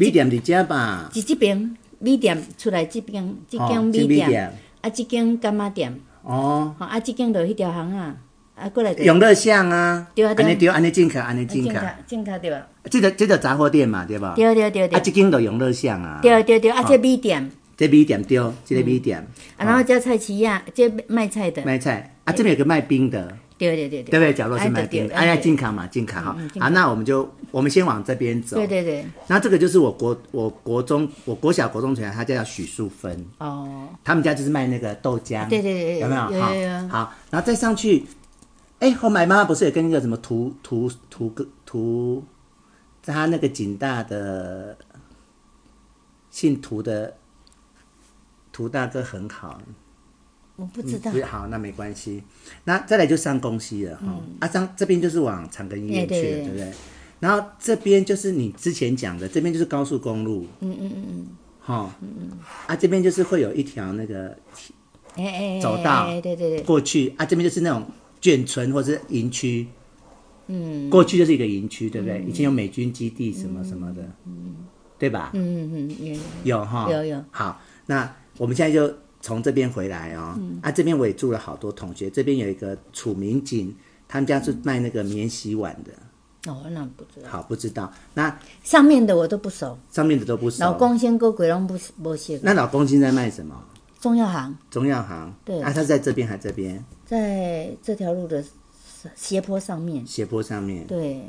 [0.00, 1.10] 米店伫遮吧？
[1.12, 5.94] 伫即边米店出来即边，即间米店，啊，即间干妈店。
[6.22, 8.16] 哦，啊，即间就迄条巷啊，
[8.54, 8.94] 啊，过来。
[8.94, 11.70] 永乐巷啊，对啊，对，安尼对，安尼进去，安尼进去，
[12.06, 12.66] 进去对吧？
[12.90, 14.32] 即个即个杂货店嘛，对吧？
[14.34, 14.98] 对对对对。
[14.98, 16.20] 啊，即间就永乐巷啊。
[16.22, 17.50] 对对对，啊，这米店。
[17.76, 19.18] 这米店对，这个米店。
[19.58, 21.62] 啊，然后这菜市啊，这卖菜的。
[21.66, 23.36] 卖菜啊，这边有个卖冰的。
[23.68, 24.32] 对对对对，对不对？
[24.32, 26.36] 角落是卖冰，哎呀，进卡嘛，进卡哈。
[26.58, 28.56] 好，那我们就我们先往这边走。
[28.56, 29.04] 对对对。
[29.26, 33.26] 那这个就是我国我国中我国小国中同学，他叫许淑芬。
[33.36, 33.86] 哦。
[34.02, 35.46] 他们家就是卖那个豆浆。
[35.48, 35.98] 对对对。
[35.98, 36.30] 有没有？
[36.32, 36.88] 有有有。
[36.88, 38.06] 好，然后再上去，
[38.78, 42.24] 哎，后来妈妈不是也跟一个什么涂涂涂个涂，
[43.04, 44.76] 他那个景大的
[46.30, 47.14] 姓涂的
[48.50, 49.60] 涂大哥很好。
[50.60, 51.22] 我不知道、嗯。
[51.22, 52.22] 好，那没关系。
[52.64, 54.02] 那再来就上宫西了哈。
[54.06, 56.72] 嗯、啊，上这边就是往长庚医院去了，对，不对？
[57.18, 60.46] 然后这边就是你之前讲的，这边就是高速公路。
[60.60, 61.26] 嗯嗯嗯嗯。
[61.60, 61.94] 哈。
[62.02, 62.38] 嗯嗯。
[62.66, 64.36] 啊，这边就是会有一条那个，
[65.16, 66.06] 哎哎，走道。
[66.20, 66.60] 对对对。
[66.60, 67.86] 过去啊，这边就是那种
[68.20, 69.66] 眷村或者是营区。
[70.48, 70.90] 嗯。
[70.90, 72.18] 过去就是一个营区，对不对？
[72.18, 74.02] 嗯、以前有美军基地什么什么的。
[74.26, 74.56] 嗯。
[74.98, 75.30] 对吧？
[75.32, 76.06] 嗯嗯嗯。
[76.44, 76.58] 有。
[76.58, 76.88] 有哈。
[76.90, 77.24] 有有。
[77.30, 78.94] 好，那我们现在就。
[79.20, 82.08] 从这边回来哦，嗯、啊，这边我也住了好多同学。
[82.08, 83.74] 这边有一个楚明景，
[84.08, 86.50] 他们家是卖那个免洗碗的。
[86.50, 87.28] 哦，那不知道。
[87.28, 87.92] 好，不知道。
[88.14, 89.78] 那上面的我都不熟。
[89.90, 90.64] 上面的都不熟。
[90.64, 92.40] 老公先过鬼龙不不写。
[92.42, 93.62] 那老公现在卖什么？
[94.00, 94.56] 中药行。
[94.70, 95.34] 中药行。
[95.44, 95.60] 对。
[95.60, 96.82] 啊，他在这边还这边？
[97.04, 98.42] 在这条路的
[99.14, 100.06] 斜坡上面。
[100.06, 100.86] 斜坡上面。
[100.86, 101.22] 对。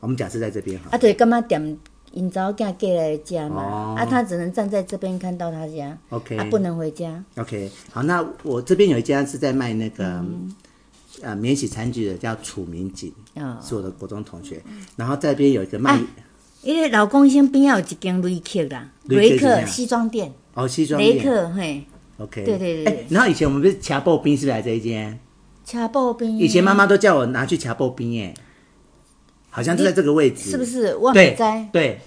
[0.00, 0.88] 我们假设在这边哈。
[0.90, 1.78] 啊，对，干嘛点？
[2.18, 7.22] 因早嫁过来家嘛，啊，他只能站在这边看到他家，OK，他不能回家。
[7.36, 10.20] OK，好，那我这边有一家是在卖那个
[11.22, 13.12] 呃免洗餐具的，叫楚明景，
[13.62, 14.60] 是我的国中同学。
[14.96, 15.96] 然后这边有一个卖，
[16.62, 21.84] 因为老公先边要有一间雷克啦，雷克西装店，哦，西装店，雷克嘿
[22.18, 23.06] ，OK，对对对。
[23.10, 25.16] 然后以前我们不是掐布冰是不是来这一间？
[25.64, 28.34] 掐布冰，以前妈妈都叫我拿去掐布冰耶。
[29.58, 30.94] 好像就在这个位置，是不是？
[30.98, 31.68] 我很在。
[31.72, 31.98] 对，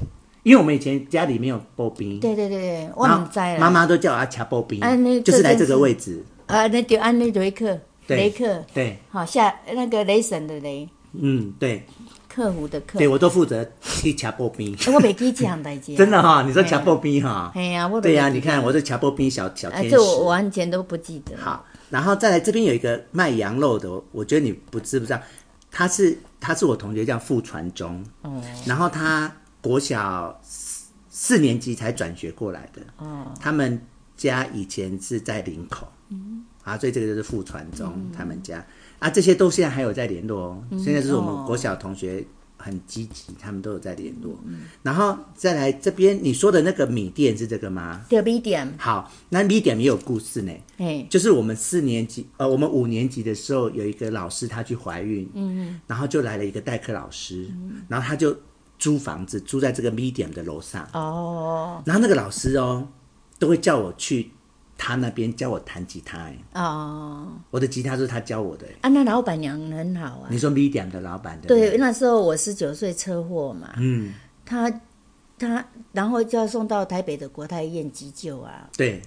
[0.43, 2.17] 因为我们以前家里没有刨冰。
[2.17, 3.57] 对对对对，我很在。
[3.57, 4.79] 妈妈都叫我掐刨冰，
[5.21, 6.23] 就是来这个位置。
[6.45, 7.77] 啊，那就按那雷克，
[8.07, 10.87] 雷克，对，好下那个雷神的雷。
[11.11, 11.83] 嗯，对。
[12.33, 12.97] 客服的客。
[12.97, 14.73] 对，我都负责去掐刨冰。
[14.93, 15.93] 我没记这样代志。
[15.99, 17.51] 真的哈，你说掐刨冰哈？
[17.53, 17.99] 哎呀，我。
[17.99, 19.89] 对呀，你看我是掐刨冰小小天使。
[19.89, 21.35] 这我完全都不记得。
[21.35, 25.19] 好，然后再来这边有一个卖羊肉的，我觉得你不知不知道，
[25.71, 26.19] 他是。
[26.43, 28.03] 他是我同学，叫傅传忠。
[28.23, 28.41] 哦。
[28.65, 32.81] 然后他国小四四年级才转学过来的。
[32.97, 33.31] 哦。
[33.39, 33.79] 他们
[34.17, 35.87] 家以前是在林口。
[36.09, 36.43] 嗯。
[36.63, 38.65] 啊，所以这个就是傅传忠他们家。
[38.97, 40.63] 啊，这些都现在还有在联络哦。
[40.79, 42.25] 现在是我们国小同学。
[42.61, 44.37] 很积极，他们都有在联络。
[44.45, 48.05] 嗯、然后再来这边，你说的那个米店是这个吗？
[48.07, 48.71] 对，米店。
[48.77, 50.53] 好，那米店也有故事呢。
[50.77, 58.35] 嘿就是我们四年级，呃，我们五年级的时候，有一个老师她去怀孕，嗯嗯，然后就来了一个代课老师，嗯、然后他就
[58.79, 60.87] 租房子，租在这个米店的楼上。
[60.93, 61.81] 哦。
[61.85, 62.87] 然后那个老师哦，
[63.39, 64.31] 都会叫我去。
[64.83, 68.89] 他那边教我弹吉他哎哦，我的吉他是他教我的啊。
[68.89, 70.27] 那老板娘很好啊。
[70.31, 74.11] 你说 medium 的老板对，对，那时候我十九岁车祸嘛，嗯，
[74.43, 74.73] 他
[75.37, 78.99] 他然后就要送到台北的国泰医院急救啊，对，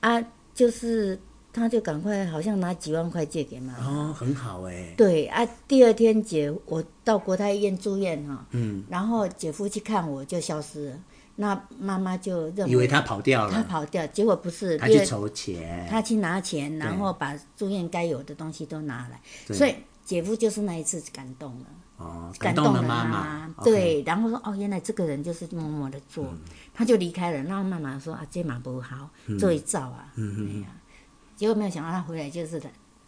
[0.00, 0.18] 啊，
[0.54, 1.20] 就是
[1.52, 3.86] 他就赶快好像拿几万块借给妈妈。
[3.86, 10.96] 哦，很好哎，对啊，第二天姐我到国泰医院住院哈，嗯，然后姐夫去看我就消失了。
[11.40, 19.18] 那妈妈就认为以为他跑掉了，他跑掉，结果不是，他去筹钱，他去拿钱，然后把住院该有的东西都拿来，
[19.54, 19.74] 所以
[20.04, 21.66] 姐夫就是那一次感动了，
[21.96, 26.26] 哦，感动了妈妈，对，然后说哦，原来这个人就是默默的做，
[26.74, 30.62] 他就离开了，然后妈妈说啊，这马不好，做一照啊，嗯，
[31.36, 32.60] 结果没有想到他回来就是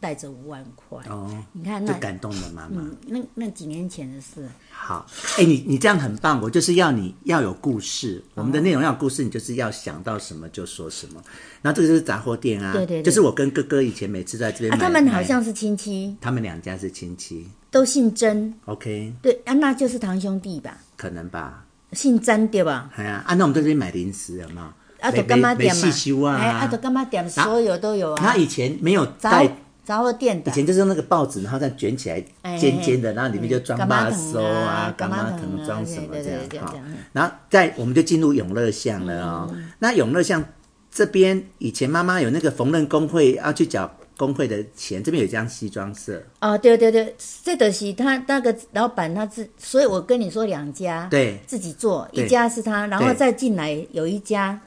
[0.02, 4.44] 带着五万块哦，你看那感动了妈妈，那那几年前的事。
[4.68, 5.06] 好，
[5.38, 11.22] 哎，你你这样很棒，我就是要你要有故事，我们的内容要有故事，你就是要想到什么就说什么。
[11.62, 20.76] 那这个就是杂货店啊，对对，就是我跟哥哥以前每次在这边买，他们好像是亲戚，他们两家是亲戚，都姓曾，OK，对啊，那就是堂兄弟吧？
[20.96, 22.90] 可能吧，姓曾对吧？
[22.96, 24.66] 哎呀，啊，那我们在这边买零食有没有？
[24.98, 28.16] 啊，都干妈点嘛，哎，啊，都干妈点，所有都有啊。
[28.16, 29.48] 他以前没有带。
[29.84, 32.20] 杂货店以前就是用那个报纸，然后再卷起来
[32.58, 36.74] 尖尖的，然后里面就装麻糬啊、干妈藤装什么这样哈。
[37.12, 39.56] 然后再我们就进入永乐巷了哦。
[39.78, 40.44] 那永乐巷
[40.90, 46.22] 这边以前妈妈有那个缝纫工会要去缴工会的钱，这边有一张西装社。
[46.40, 54.60] 哦，对对对，这个是他那个老板他自，所以我跟你说两家，对，自己做，一家是他，然后再进来有一家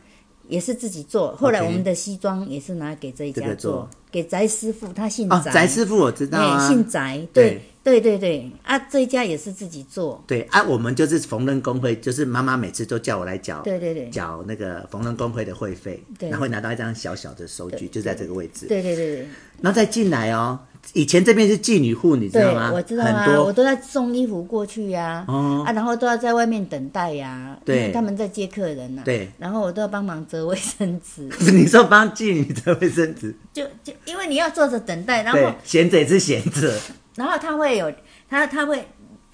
[0.48, 7.62] 也是自己做，后来我们的西装也是拿给这一家做，给翟师傅，他姓翟，翟师傅我知道，姓翟，对。
[7.86, 10.24] 对对对，啊，这一家也是自己做。
[10.26, 18.66] 对啊，我们就是缝纫工会，就是妈妈每次都叫我来缴，对对对，缴那个缝纫工会的会费，然后会拿到一张小小的收据，就在这个位置。
[18.66, 19.28] 对对对对，
[19.62, 20.60] 然后再进来哦。
[20.94, 22.72] 以前这边是妓女户，你知道吗？
[22.74, 31.30] 我知道啊，我都在送衣服过去呀，啊，然后都要在外面等待呀，对，他们在接客人呐，对，然后我都要帮忙折卫生纸。
[31.52, 33.36] 你说帮妓女折卫生纸？
[33.52, 36.74] 就就因为你要坐着等待，然后闲着也是闲着。
[37.16, 37.92] 然后他会有，
[38.30, 38.86] 他他会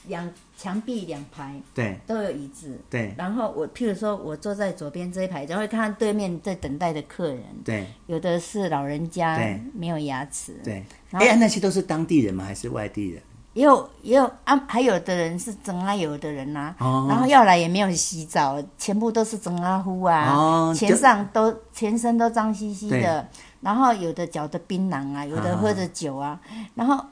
[0.08, 0.30] 两
[0.62, 3.12] 墙壁两排，对，都有椅子，对。
[3.18, 10.86] 然后我譬如说，我坐在左边这一排，然后会看到对面在等待的客人，对，有的是老人家，对，没有牙齿，对。
[11.14, 12.43] 哎，那些都是当地人吗？
[12.45, 13.20] 还是外地人？
[13.53, 23.28] 也有也有啊，还有的人是整阿有的人呐，然后要来也没有洗澡，全部都是整阿呼啊，全上都全身都脏兮兮的，
[23.62, 26.39] 然后有的嚼的槟榔啊，有的喝着酒啊，
[26.76, 27.03] 然后。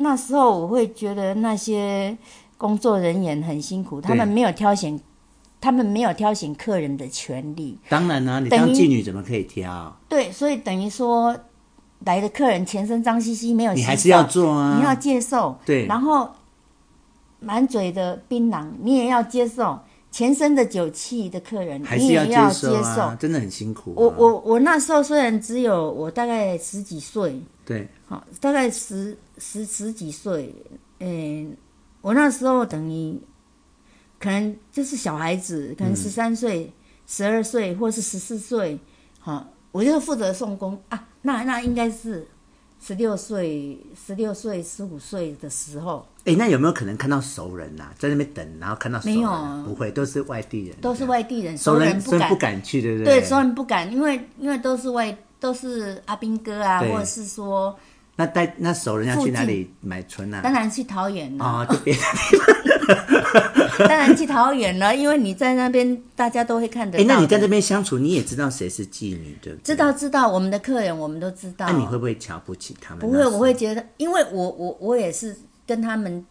[0.00, 2.16] 那时候我会觉得那些
[2.58, 5.00] 工作人员很辛苦，他们没有挑选，
[5.60, 7.78] 他们没有挑选客人的权利。
[7.88, 9.96] 当然啦、啊，你当妓女怎么可以挑？
[10.08, 11.34] 对，所以等于说
[12.04, 15.56] 来的客人全身脏兮兮，没有洗澡，你还是要做啊，你要接受。
[15.64, 16.28] 对，然后
[17.40, 19.78] 满嘴的槟榔，你也要接受；
[20.10, 23.16] 全身的酒气的客人，你也要接受、啊。
[23.18, 23.94] 真的很辛苦、啊。
[23.96, 29.16] 我我我那时候虽然只有我大概十几岁，对，好，大概十。
[29.40, 30.52] 十十几岁，
[30.98, 31.56] 嗯，
[32.00, 33.20] 我那时候等于
[34.18, 36.72] 可能就是小孩子，可能十三岁、
[37.06, 38.78] 十二岁或是十四岁，
[39.20, 41.08] 好，我就负责送工啊。
[41.22, 42.26] 那那应该是
[42.80, 46.06] 十六岁、十六岁、十五岁的时候。
[46.24, 49.16] 哎，那有没有可能看到熟人呐、啊，在那边等，然后看到熟人？
[49.16, 53.20] 没有，不会，都是外地人，都是外地人，熟人不敢，不敢去，对不对？
[53.20, 57.76] 对，熟人不敢，因为因为都是外，都是阿兵哥啊，或者是说。
[58.18, 60.40] 那带那熟人要去哪里买春啊？
[60.42, 61.44] 当然去桃园了。
[61.44, 63.78] 啊，就别的地方。
[63.86, 67.04] 当然去桃园了，因为你在那边，大家都会看得到。
[67.04, 69.62] 哎，那你在这边相处，你也知道谁是妓女，对不对？
[69.62, 71.66] 知道，知道，我们的客人我们都知道。
[71.68, 72.98] 那你会不会瞧不起他们？
[72.98, 76.26] 不会，我会觉得，因为我我我也是跟他们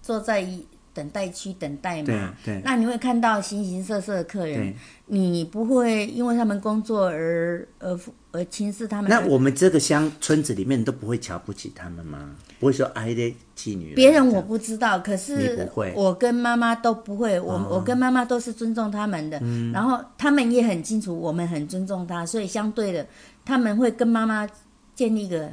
[0.00, 0.64] 坐在一。
[0.94, 4.74] 等待区等待嘛，对，对，那你会看到形形色色的客人，
[5.06, 7.98] 你不会因为他们工作而而
[8.30, 9.10] 而轻视他们。
[9.10, 12.36] 那我们这个乡村子里面都不会瞧不起他们吗？
[12.60, 13.94] 不会说哎的妓女？
[13.94, 23.06] 别人我不知道，可是我跟妈妈都不会，我、哦、我跟妈妈都是尊重他们的，嗯、然后他们也很清楚我们很尊重他，所以相对的
[23.44, 24.46] 他们会跟妈妈
[24.94, 25.50] 建立一个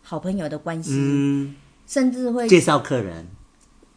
[0.00, 1.54] 好朋友的关系，嗯、
[1.86, 3.26] 甚至会介绍客人。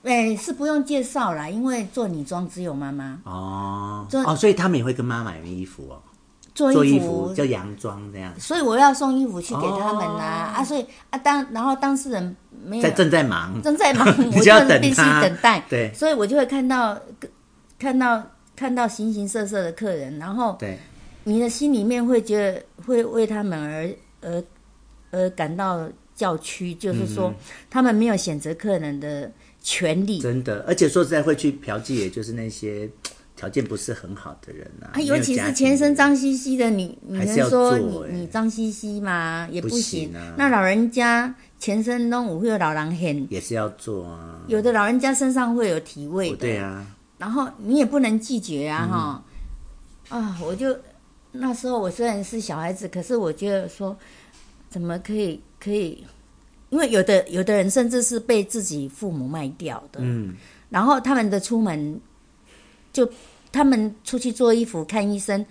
[0.04, 4.06] 哎，是不用介绍啦，因为做女装只有妈妈哦。
[4.10, 6.02] 做哦，所以他们也会跟妈妈买衣服哦。
[6.54, 8.32] 做衣服，做衣服叫洋装这样。
[8.40, 10.64] 所以我要送衣服去给他们啦、哦、啊！
[10.64, 15.64] 所以啊，当然后当事人没有在正在忙，正在忙，我就必须等待。
[15.70, 17.00] 对，所以我就会看到
[17.80, 18.22] 看到
[18.56, 20.78] 看到形形色色的客人，然后对，
[21.24, 24.44] 你的心里面会觉得会为他们而而
[25.12, 27.36] 而感到叫屈，就是说、嗯、
[27.70, 29.32] 他们没有选择客人的。
[29.64, 32.88] 权利真的，而且说实在，会去嫖妓，也就是那些
[33.36, 34.94] 条件不是很好的人呐、啊。
[34.94, 39.48] 啊，尤其是全身脏兮兮的，你你能说你你脏兮兮吗？
[39.50, 40.10] 也不行。
[40.10, 44.42] 不行啊、那老人家全身都会有老狼痕，也是要做啊。
[44.48, 46.86] 有的老人家身上会有体味的，对啊。
[47.18, 49.24] 然后你也不能拒绝啊，哈、
[50.10, 50.22] 嗯。
[50.22, 50.78] 啊，我就
[51.32, 53.98] 那时候我虽然是小孩子，可是我觉得说，
[54.70, 56.04] 怎么可以可以。
[56.74, 60.34] 因为有的有的人甚至是被自己父母卖掉的，嗯，
[60.70, 62.02] 然后他们的出门，
[62.92, 63.08] 就
[63.52, 65.46] 他们出去做衣服、看医生，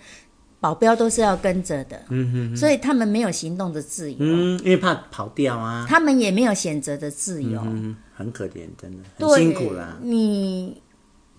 [0.59, 9.97] 保镖都是要跟着的，嗯哼哼，所以他们没有行动的自由，嗯，因为怕跑掉啊，他们也没有选择的自由，嗯，很可怜，真的，很辛苦啦。
[10.01, 10.81] 你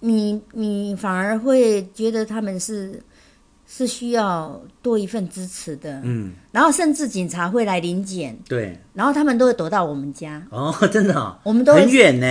[0.01, 3.03] 你你反而会觉得他们是。
[3.77, 12.27] 是需要多一份支持的，嗯，然后甚至警察会来临检，对，然后他们都会躲到我们家，哦，真的哦，我们都很远呢，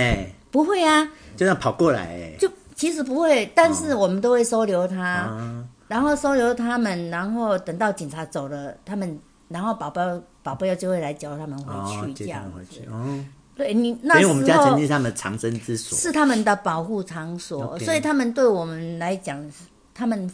[0.50, 1.04] 不会啊，
[1.36, 9.18] 就这样跑过来，哎，就其实不会，但是我们都会收留他，哦、然后收留他们，然后等到警察走了，他们，
[9.48, 10.02] 然后宝宝
[10.42, 11.74] 宝贝就会来叫他们回
[12.06, 13.22] 去，这样回去，哦，
[13.54, 19.44] 对你那时候，因为我们家曾经是他们藏身之所，是他们的保护场所.所以他们对我们来讲，
[19.92, 20.32] 他们。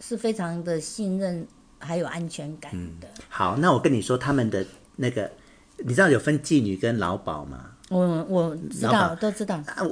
[0.00, 1.46] 是非常的信任，
[1.78, 3.06] 还有安全感的。
[3.06, 3.22] 嗯。
[3.28, 5.30] 好，那我跟你说，他们的那个
[5.78, 7.66] 你知道有分妓女跟老鸨吗？
[7.90, 9.56] 我我知道，都知道。
[9.56, 9.82] 啊，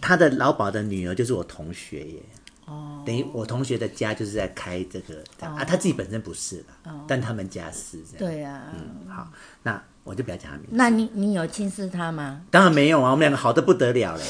[0.00, 2.22] 他的老鸨的女儿就是我同学耶。
[2.66, 3.02] 哦。
[3.04, 8.18] 等于我同学的家就是在开这个啊，他自己本身不是的，但他们家是这样。
[8.18, 8.62] 对呀。
[8.74, 9.28] 嗯，好，
[9.62, 10.72] 那我就不要讲他名字。
[10.72, 12.42] 那你你有轻视他吗？
[12.50, 14.24] 当然没有啊，我们两个好的不得了嘞。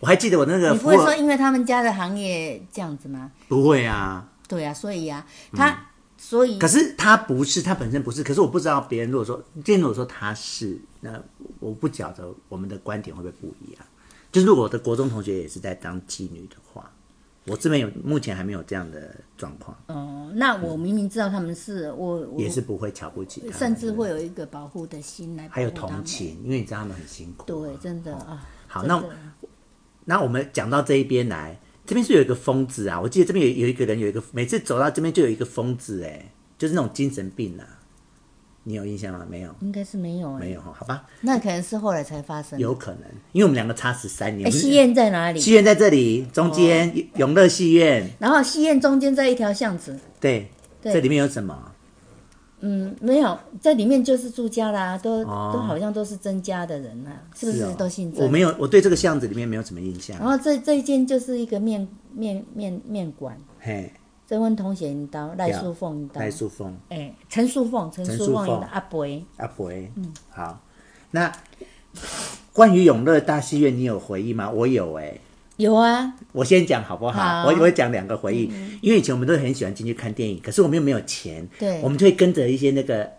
[0.00, 0.72] 我还记得我那个。
[0.72, 3.30] 你不会说因为他们家的行业这样子吗？
[3.48, 4.28] 不会啊。
[4.48, 5.90] 对呀，所以呀，他。
[6.18, 8.22] 所以，可是他不是，他本身不是。
[8.24, 11.22] 可是我不知道别人如果说，今天如果说他是，那
[11.60, 13.84] 我不晓得我们的观点会不会不一样。
[14.32, 16.90] 就是如果我的国中同学也是在当妓女的话，
[17.44, 19.76] 我这边有目前还没有这样的状况。
[19.88, 27.44] 哦，那我明明知道他们是，我也是不会瞧不起他们，甚至会有一个保护的心来，还有同情，因为你知道他们很辛苦。
[27.44, 28.42] 对，真的啊。
[28.66, 29.04] 好，那
[30.06, 31.60] 那我们讲到这一边来。
[31.86, 33.00] 这边是有一个疯子啊！
[33.00, 37.64] 我记得这边有有一个人，有一个每次走到这边就有一个疯子，哎，就是那种精神病啊。
[38.64, 39.24] 你有印象吗？
[39.30, 41.06] 没有，应该是没有，没有哈，好吧。
[41.20, 42.58] 那可能是后来才发生。
[42.58, 44.50] 有可能，因为我们两个差十三年。
[44.50, 45.38] 戏院在哪里？
[45.38, 48.10] 戏院在这里，中间永乐戏院。
[48.18, 49.96] 然后戏院中间在一条巷子。
[50.20, 50.50] 对，
[50.82, 51.72] 这里面有什么？
[52.60, 58.24] 嗯，没有，在里面就是住家啦，都、哦、都好像都是曾家的人呐，是不是都姓曾？
[58.24, 60.18] 我没有，我对这个巷子里面没有什么印象。
[60.18, 63.92] 然后这这一间就是一个面面面面馆，嘿，
[64.26, 70.58] 曾文同学一刀，赖淑凤一刀，赖淑凤，哎，陈淑凤，陈淑凤的阿伯，阿伯，嗯，好，
[71.10, 71.30] 那
[72.54, 74.50] 关于永乐大戏院，你有回忆吗？
[74.50, 75.20] 我有哎、欸。
[75.56, 77.42] 有啊，我先讲好不好？
[77.42, 83.10] 好，我我讲两个回忆，嗯，因为以前我们都很喜欢进去看电影，可是我们又没有钱，对，我们就会跟着一些那个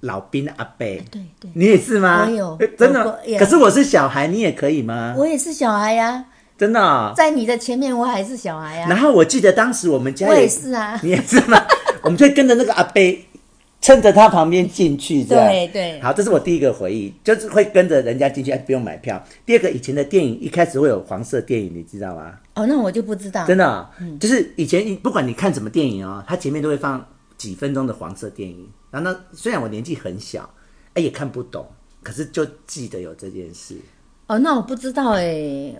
[0.00, 2.26] 老兵阿伯，对对，你也是吗？
[2.26, 5.14] 我有，真的，可是我是小孩，你也可以吗？
[5.16, 6.24] 我也是小孩呀，啊，
[6.56, 8.86] 真的，哦，在你的前面我还是小孩呀。
[8.88, 11.60] 然后我记得当时我们家也，我也是啊，你也是吗？
[12.02, 13.02] 我们就会跟着那个阿伯。
[13.84, 16.00] 趁着他旁边进去，这样对对。
[16.00, 19.22] 好，这是我第一个回忆，就是会跟着人家进去，还不用买票。
[19.44, 22.32] 第二个，以前的电影一开始会有黄色电影，你知道吗？
[22.54, 23.46] 哦，那我就不知道。
[23.46, 27.06] 真的、哦嗯，就是以前不管你看什么电影哦，它前面都会放
[27.36, 28.66] 几分钟的黄色电影。
[28.90, 30.48] 然后呢，虽然我年纪很小，
[30.94, 31.66] 哎，也看不懂，
[32.02, 33.76] 可是就记得有这件事。
[34.28, 35.74] 哦，那我不知道哎。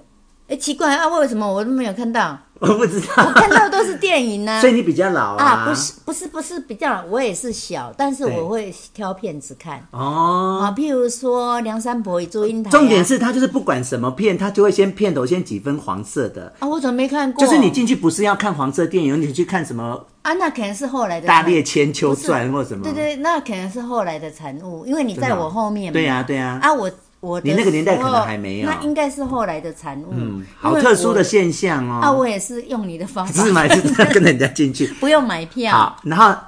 [0.46, 2.38] 哎，奇怪啊，为什么我都没有看到？
[2.60, 4.60] 我不知道，我看到的都是电影呢、啊。
[4.62, 5.44] 所以你比较老啊？
[5.44, 9.84] 啊，不是，不是，不是比较老，我也是小，但是我会挑片子看。
[9.90, 12.78] 哦，啊，譬如说《梁山伯与祝英台》啊。
[12.78, 16.52] 重点是他就是不管什么片，他就会先片头先几分黄色的。
[16.60, 17.44] 啊，我怎么没看过？
[17.44, 20.06] 就是你进去不是要看黄色电影，你去看什么？
[20.22, 22.84] 啊，那可能是后来的《大猎千秋传》或什么？
[22.84, 25.92] 对对，那可能是后来的产物，因为你在我后面嘛。
[25.92, 26.58] 对呀、啊，对呀。
[26.62, 26.90] 啊，我。
[27.24, 30.08] 我你那个年代可能还没有，那应该是后来的产物。
[30.10, 32.00] 嗯，好特殊的现象哦。
[32.02, 33.80] 啊，我也是用你的方法，是买是
[34.12, 35.72] 跟人家进去， 不用买票。
[35.72, 36.38] 好，然后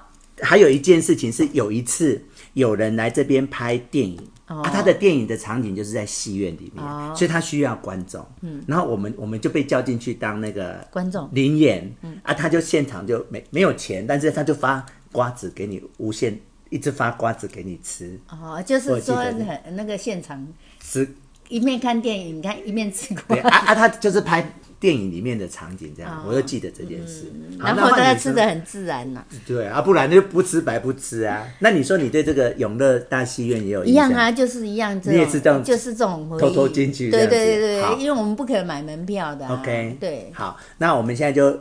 [0.43, 2.23] 还有一件事情是，有一次
[2.53, 4.19] 有人来这边拍电影，
[4.65, 8.25] 他的电影的场景就是在戏院里面，哦、所以他需要观众。
[8.43, 11.91] 嗯，然后我们我们就被叫进去当那个观众临演。
[12.03, 16.39] 嗯，啊，他就现场就没没有钱，但是他就发瓜子给你，无限
[16.77, 18.21] 一直发瓜子给你吃。
[18.29, 19.25] 哦，就是说
[19.73, 20.47] 那个现场
[20.79, 21.09] 吃。
[21.49, 23.39] 一面看电影，你看一面吃瓜。
[23.39, 24.45] 啊啊，他就是拍
[24.81, 27.33] 电影里面的场景，这样，哦、我就记得这件事。
[27.33, 29.25] 嗯、然后大家吃的很自然呐。
[29.47, 31.47] 对啊，不然就不吃白不吃啊。
[31.61, 33.85] 那你说你对这个永乐大戏院也有？
[33.85, 35.01] 一样啊，就是一样。
[35.05, 37.13] 你也是这样，就是这种偷偷进去。
[37.13, 39.61] 对对对对，因为我们不可能买门票的、啊。
[39.61, 40.33] OK，对。
[40.35, 41.57] 好，那我们现在就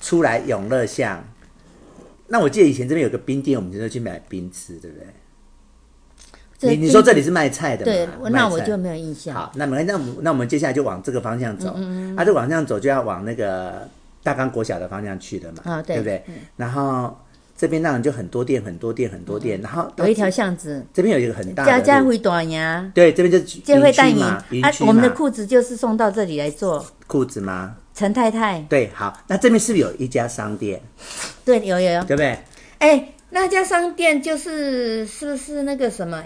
[0.00, 1.22] 出来永乐巷。
[2.28, 5.06] 那我记得以前这边有个冰店，我们就去买冰吃，对不对？
[6.60, 7.92] 你你说这里是卖菜的吗？
[7.92, 9.34] 对，那我就没有印象。
[9.34, 11.74] 好，那没那那我们接下来就往这个方向走。
[11.76, 12.16] 嗯嗯。
[12.16, 13.86] 啊，这往上走就要往那个
[14.22, 15.58] 大冈国小的方向去的嘛。
[15.64, 16.24] 啊，对，对不对？
[16.28, 16.34] 嗯。
[16.56, 17.14] 然后
[17.54, 19.60] 这边那人就很多店，很多店，很多店。
[19.60, 21.70] 然后有一条巷子，这边有一个很大的。
[21.70, 22.90] 家家会短呀。
[22.94, 24.42] 对，这边就就会带你啊。
[24.80, 26.82] 我们的裤子就是送到这里来做。
[27.06, 27.76] 裤子吗？
[27.96, 28.60] 陈太太。
[28.68, 30.80] 对，好，那这边是不是有一家商店？
[31.44, 32.38] 对，有有有，对不对？
[32.78, 33.08] 哎。
[33.28, 36.24] 那家商店就是是不是那个什么？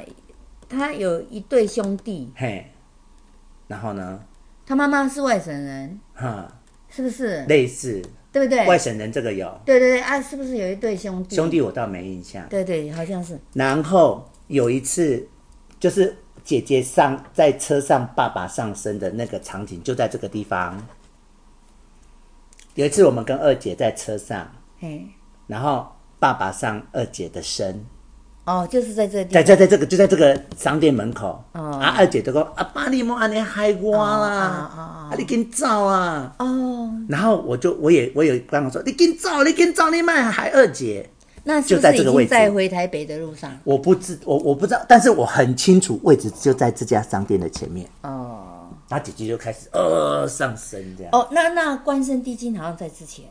[0.68, 2.71] 他有一对兄弟，嘿，
[3.66, 4.21] 然后呢？
[4.66, 6.47] 他妈妈是外省人，哈，
[6.91, 7.43] 是不是？
[7.47, 8.66] 类似，对不对？
[8.66, 11.35] 外省人这个有，对对对啊，是不是有一对兄弟？
[11.35, 13.37] 兄弟我倒没印象，对对，好像是。
[13.55, 15.27] 然后有一次，
[15.81, 16.14] 就是
[16.45, 20.81] 姐姐上在车上，爸爸上身的那个场景，就在这个地方。
[22.75, 25.07] 有一次我们跟二姐在车上，嘿，
[25.47, 25.87] 然后。
[26.21, 27.83] 爸爸上二姐的身，
[28.45, 41.09] 哦，就是在这里，在在在这个就在这个商店门口，哦、啊，二姐就说啊，爸你莫安尼害我啦，啊你紧走啊，哦，然后我就我也我也刚刚说你紧走你紧走你卖害二姐，
[41.43, 43.51] 那是不是已经在回台北的路上？
[43.64, 47.89] 我不知我我不知道，但是我很清楚位置就在这家商店的前面。
[48.03, 48.49] 哦，
[48.91, 51.11] 然后姐姐就开始呃上升这样。
[51.12, 53.24] 哦，那那关圣帝君好像在之前。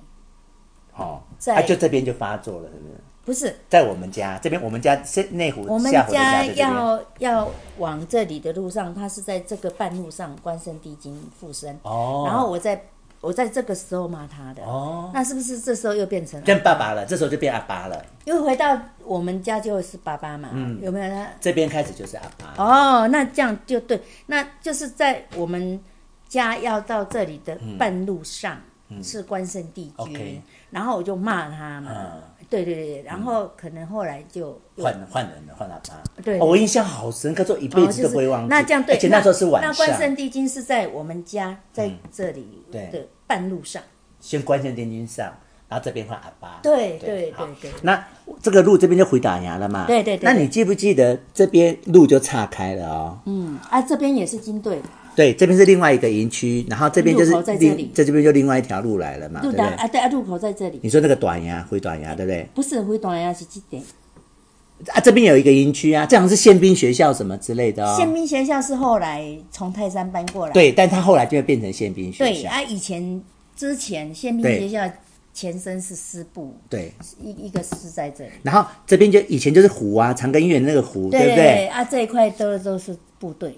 [0.96, 3.02] 哦，在、啊、就这边就发作了，是不是？
[3.26, 5.00] 不是，在我们家这边，我们家
[5.30, 7.48] 内湖，我们家要要
[7.78, 11.78] 往这里的路上，他是在这个半路上，关圣帝君附身。
[11.84, 12.90] 哦，然后我在。
[13.22, 17.06] 我在这个时候骂他的，哦，那是不是这时候又变成变爸爸了？
[17.06, 18.06] 这时候就变阿爸了。
[18.26, 21.28] 因为回到我们家就是爸爸嘛，嗯，有没有他？
[21.42, 22.64] 这边开始就是阿爸。
[22.64, 25.80] 哦，那这样就对，那就是在我们
[26.28, 28.58] 家要到这里的半路上，
[28.88, 31.92] 嗯，是关圣帝君，嗯，然后我就骂他嘛。
[31.94, 36.02] 嗯对对对，然后可能后来就换换人了，换阿爸。
[36.24, 38.48] 对，我印象好深刻，做一辈子都不会忘记。
[38.50, 39.72] 那这样对，而且那时候是晚上。
[39.72, 43.82] 那关圣帝君是在我们家在这里的半路上。
[44.20, 45.32] 先关圣帝君上，
[45.68, 46.60] 然后这边换阿巴。
[46.64, 47.72] 对对对对。
[47.84, 48.04] 那
[48.42, 49.86] 这个路这边就回打牙了嘛？
[49.86, 50.26] 对对对。
[50.26, 53.20] 那你记不记得这边路就岔开了哦？
[53.26, 54.82] 嗯，啊，这边也是军队。
[55.20, 59.66] 对，这边是另外一个营区，然后这边就是另这这边就另外一条路来了嘛，对不对？
[59.66, 60.80] 啊，对啊，入口在这里。
[60.82, 62.48] 你说那个短牙回短牙，对不对？
[62.56, 63.84] 不是回短牙是几点？
[64.94, 67.98] 啊，这边有一个营区啊，这样是宪兵学校什么之类的哦。
[67.98, 70.54] 宪兵学校是后来从泰山搬过来。
[70.54, 72.42] 对，但他后来就会变成宪兵学校。
[72.42, 73.22] 对啊，以前
[73.58, 74.90] 之前宪兵学校
[75.34, 78.32] 前身是师部，对，一一个师在这里。
[78.42, 81.68] 然后这边就以前就是湖啊，长庚医院那个湖，对不对？
[81.68, 83.54] 啊，这一块都都是部队。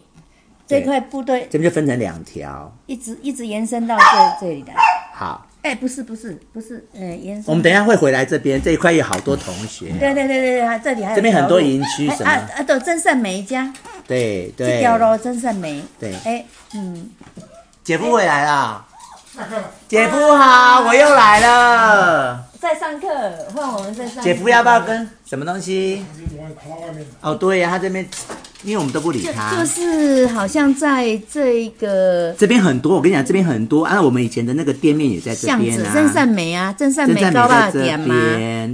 [0.71, 4.71] 这块部队这边就分成两条，一直一直延伸到这这里的。
[5.13, 7.45] 好，哎，不是不是不是，呃，延伸。
[7.47, 9.91] 我们等一下会回来这边，这一块有好多同学。
[9.99, 11.15] 对对对对对，这里还有。
[11.15, 12.31] 这边很多营区什么？
[12.31, 13.71] 啊啊，都真善美家。
[14.07, 14.67] 对对。
[14.67, 15.83] 这条路真善美。
[15.99, 16.15] 对。
[16.25, 17.09] 哎，嗯。
[17.83, 18.85] 姐夫回来了。
[19.87, 22.45] 姐夫好，我又来了。
[22.61, 23.07] 在上课，
[23.55, 24.21] 换我们在上课。
[24.21, 26.05] 姐夫要不要跟什么东西？
[27.21, 28.07] 哦，对呀，他这边。
[28.63, 33.99] 因为我们都不理他，就，就是好像在这个这边很多，我跟你讲，这边很多啊。
[33.99, 35.91] 我们以前的那个店面也在这边啊。
[35.91, 38.15] 真善美啊，真善美高坝店吗？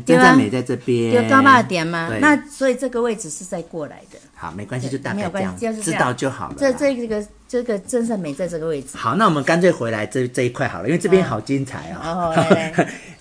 [0.05, 2.09] 真善美在这边，有高坝店吗？
[2.19, 4.19] 那所以这个位置是在过来的。
[4.35, 6.55] 好，没关系，就大概这样，就是知道就好了。
[6.59, 8.89] 这这个这个真善美在这个位置。
[8.97, 12.35] 好，那我们干脆回来这这一块好了，因为这边好精彩哦。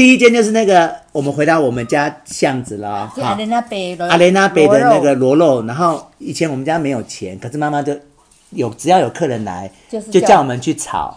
[0.00, 3.12] 第一间就是那个，我们回到我们家巷子了。
[3.20, 5.62] 阿莲那北，阿莲娜北的那个螺肉。
[5.66, 7.94] 然后以前我们家没有钱，可是妈妈就
[8.48, 9.70] 有，只要有客人来，
[10.10, 11.14] 就叫我们去炒，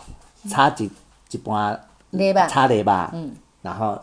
[0.49, 0.89] 炒几
[1.29, 1.79] 几盘
[2.09, 3.09] 雷吧，炒雷吧。
[3.13, 3.31] 嗯。
[3.61, 3.97] 然后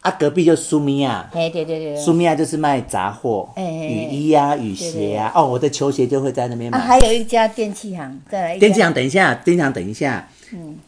[0.00, 1.28] 啊，隔壁就苏米亚。
[1.34, 1.94] 哎，对对对。
[1.94, 5.30] 苏米亚就是卖杂货，雨衣啊，雨鞋啊。
[5.34, 6.78] 哦，我的球鞋就会在那边买。
[6.78, 8.58] 还有一家电器行，再来。
[8.58, 10.26] 电器行，等一下，电器行，等一下。
[10.54, 10.78] 嗯。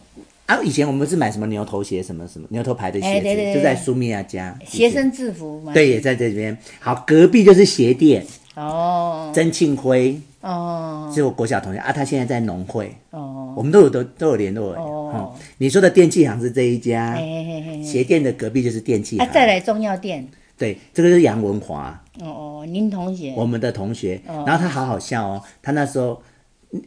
[0.46, 4.58] 啊，以前我们是买什么牛头鞋，什么什么牛头牌的鞋子，欸、对对对，就在苏米亚家。
[4.66, 5.72] 学生制服嘛。
[5.72, 6.56] 对，也在这边。
[6.80, 8.24] 好，隔壁就是鞋店。
[8.54, 9.32] 哦。
[9.34, 10.20] 曾庆辉。
[10.42, 11.10] 哦。
[11.14, 12.94] 是我国小同学啊，他现在在农会。
[13.10, 13.54] 哦。
[13.56, 14.74] 我们都有都都有联络。
[14.74, 15.40] 哦、嗯。
[15.56, 17.14] 你说的电器行是这一家。
[17.14, 17.82] 嘿嘿嘿。
[17.82, 19.26] 鞋店的隔壁就是电器行。
[19.26, 20.28] 啊，再来中药店。
[20.58, 21.98] 对，这个是杨文华。
[22.20, 23.32] 哦哦，您同学。
[23.34, 24.20] 我们的同学。
[24.26, 24.44] 哦。
[24.46, 26.20] 然后他好好笑哦，他那时候，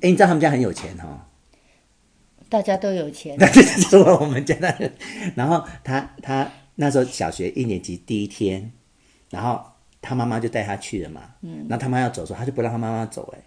[0.01, 1.25] 哎，你知道他们家很有钱哈、哦。
[2.49, 4.91] 大家都有钱， 那就是我们家的。
[5.35, 8.71] 然后他他那时候小学一年级第一天，
[9.29, 9.61] 然后
[10.01, 11.21] 他妈妈就带他去了嘛。
[11.41, 11.65] 嗯。
[11.69, 13.41] 然后他妈要走的时候，他就不让他妈妈走，哎，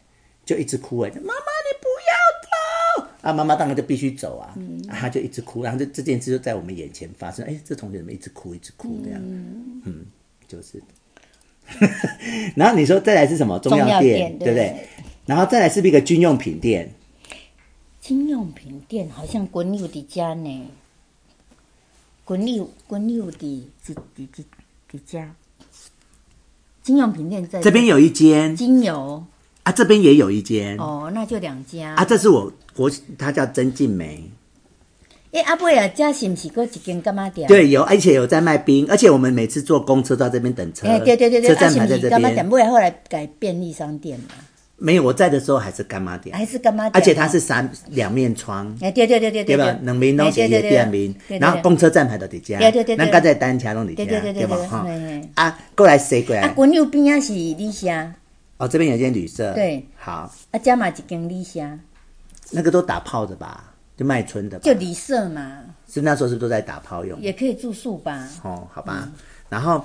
[0.45, 3.33] 就一直哭，哎，妈妈你不要走啊！
[3.33, 4.53] 妈妈当然就必须走啊。
[4.57, 4.83] 嗯。
[4.89, 7.45] 他就一直哭，然后这这件事就在我们眼前发生。
[7.47, 9.21] 哎，这同学怎么一直哭，一直哭这样？
[9.25, 9.83] 嗯。
[9.85, 10.07] 嗯，
[10.47, 10.83] 就是。
[12.57, 13.59] 然后你说再来是什么？
[13.61, 14.75] 中药店，对不对？
[15.25, 16.91] 然后再来是不是一个军用品店？
[18.11, 20.67] 军用品店好像滚友的家呢，
[22.25, 24.43] 滚友滚友的这这这
[24.91, 25.33] 这家，
[26.83, 29.25] 金用品店在这边有一间，精油
[29.63, 34.29] 啊，这边也有一间哦，那就两家啊，这是我国，他叫曾静梅。
[35.31, 37.47] 哎，阿伯呀，家是不是过一间柑仔店？
[37.47, 42.21] 对，有，而且有在卖冰，而且我们每次坐公车到这边等车，哎，对对对对，车站牌在这边。
[42.21, 44.31] 柑仔店后来改便利商店嘛？
[44.83, 49.79] 没有，我在的时候还是干妈店，还是干妈店，而且它是三两面窗，哎，对对对对对，对吧？
[49.83, 54.57] 两面都是一个店面，然后公车站牌都在这，对对对，咱刚才单车拢在这，对吧？
[54.67, 54.87] 哈，
[55.35, 56.41] 啊，过来谁过来？
[56.41, 58.15] 啊，滚右边啊是李虾，
[58.57, 61.79] 哦，这边有间旅社，对，好，啊，加嘛一间李虾，
[62.51, 63.75] 那个都打炮的吧？
[63.99, 65.59] 就卖春的，就旅社嘛，
[65.93, 67.21] 是那时候是不是都在打炮用？
[67.21, 68.27] 也可以住宿吧？
[68.43, 69.07] 哦，好吧，
[69.51, 69.85] 然后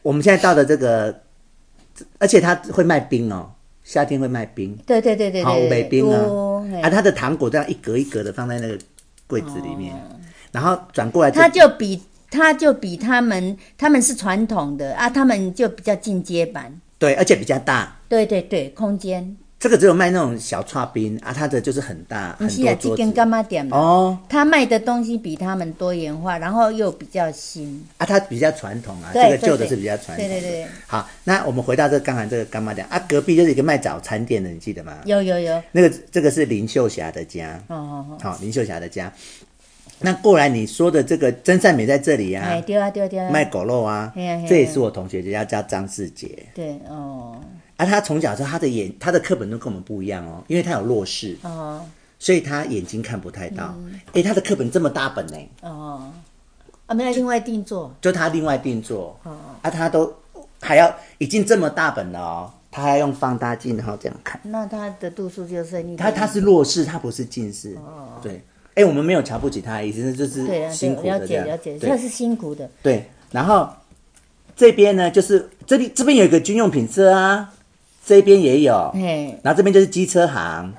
[0.00, 1.20] 我们现在到的这个，
[2.18, 3.50] 而且他会卖冰哦。
[3.84, 6.82] 夏天会卖冰，对对对对，好卖冰啊！
[6.82, 8.78] 啊，它的糖果这样一格一格的放在那个
[9.26, 9.94] 柜子里面，
[10.52, 16.80] 然后转过来，它就比他就比他们，他们是传统的啊，他们就比较进阶版。
[16.98, 18.00] 对，而且比较大。
[18.08, 19.36] 对对对，空间。
[19.62, 23.12] 这个只有卖那种小串冰啊，它的就是很大，很多桌子。
[23.12, 30.26] 干嘛点哦，他卖的东西比他们多元化，然后又比较新啊，它比较传统啊，这个旧的是比较传统。
[30.26, 30.66] 对对对。
[30.88, 32.98] 好，那我们回到这个刚才这个干妈点啊？
[33.08, 34.96] 隔壁就是一个卖早餐店的，你记得吗？
[35.04, 35.62] 有有有。
[35.70, 37.62] 那个这个是林秀霞的家。
[37.68, 38.18] 哦哦哦。
[38.20, 39.12] 好，林秀霞的家。
[40.00, 42.42] 那过来你说的这个真善美在这里呀？
[42.46, 43.30] 哎，对啊对啊对啊。
[43.30, 44.12] 卖狗肉啊，
[44.48, 46.28] 这也是我同学家叫张世杰。
[46.52, 47.40] 对哦。
[47.76, 51.84] 啊，他从小说他的眼，他的课本都跟我们不一样哦，因为他有弱视哦，
[52.18, 53.74] 所以他眼睛看不太到。
[54.12, 55.36] 哎，他的课本这么大本呢？
[55.62, 56.12] 哦，
[56.86, 59.18] 啊，没有另外定做，就他另外定做。
[59.24, 60.14] 哦，啊，他都
[60.60, 64.40] 还要已经这么大本了哦，他还要用放大镜然后这样看。
[64.44, 67.74] 那他的度数就是他他是弱视，他不是近视。
[67.76, 68.42] 哦，对。
[68.74, 71.46] 哎，我们没有瞧不起他，意思是就是辛苦的这样。
[71.46, 72.70] 了解了解，他是辛苦的。
[72.82, 73.68] 对，然后
[74.56, 77.52] 这边呢，就是这里这边有一个军用品车啊。
[78.04, 80.74] 这边也有，嘿，然后这边就是机车行。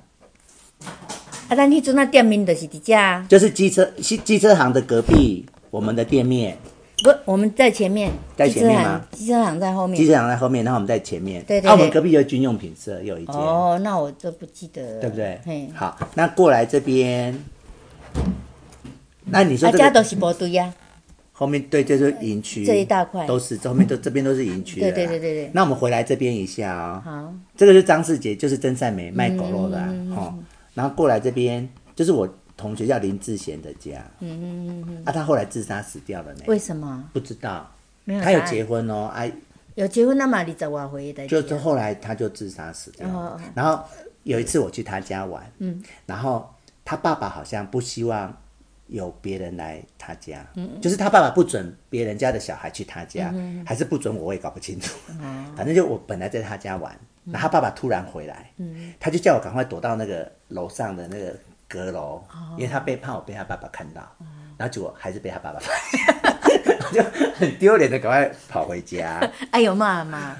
[1.48, 6.58] 啊，咱迄阵那店面就是伫遮，就是机车机机车行的隔壁，我们的店面。
[7.04, 8.12] 不，我们在前面。
[8.36, 9.02] 在前面吗？
[9.12, 9.98] 机车行在后面。
[9.98, 11.44] 机车行在后面，然后我们在前面。
[11.46, 11.70] 对对。
[11.70, 13.36] 啊，我们隔壁有军用品社，有一间。
[13.36, 15.02] 哦，那我就不记得了。
[15.02, 15.40] 对不对？
[15.46, 15.70] 嘿。
[15.76, 17.38] 好，那过来这边，
[19.26, 20.74] 那你说这家都是部队呀？
[21.36, 24.80] 后面对，就是营区这一大块都是，这后面都这边都是营区。
[24.80, 25.52] 对对对对对。
[25.52, 27.02] 那我们回来这边一下哦。
[27.04, 27.34] 好。
[27.58, 29.80] 这个是张世杰，就是曾善美卖狗肉的
[30.16, 30.34] 哈。
[30.76, 34.06] 然后过来这边就是我同学叫林志贤的家。
[34.20, 36.42] 嗯嗯嗯嗯啊，他后来自杀死掉了呢。
[36.46, 37.04] 为什么？
[37.12, 37.68] 不知道。
[38.06, 38.22] 没有。
[38.22, 39.32] 他有结婚哦，哎。
[39.74, 41.26] 有结婚那么你找我回的。
[41.28, 43.42] 就是后来他就自杀死掉了。
[43.56, 43.84] 然后
[44.22, 46.48] 有一次我去他家玩，嗯，然后
[46.86, 48.32] 他爸爸好像不希望。
[48.94, 54.96] 有别人来他家，嗯、就是他爸爸不准别人家的小孩去他家，嗯、还是不准我，我也搞不清楚。
[55.20, 61.36] 嗯、反正就我本来在他家玩，然后他爸爸突然回来，嗯、他就叫我赶快躲到那个楼上的那个
[61.68, 64.28] 阁楼，哦、因为他被怕我被他爸爸看到，嗯、
[64.60, 67.02] 然后结果还是被他爸爸发现， 就
[67.34, 69.20] 很丢脸的赶快跑回家。
[69.50, 70.38] 哎呦妈妈！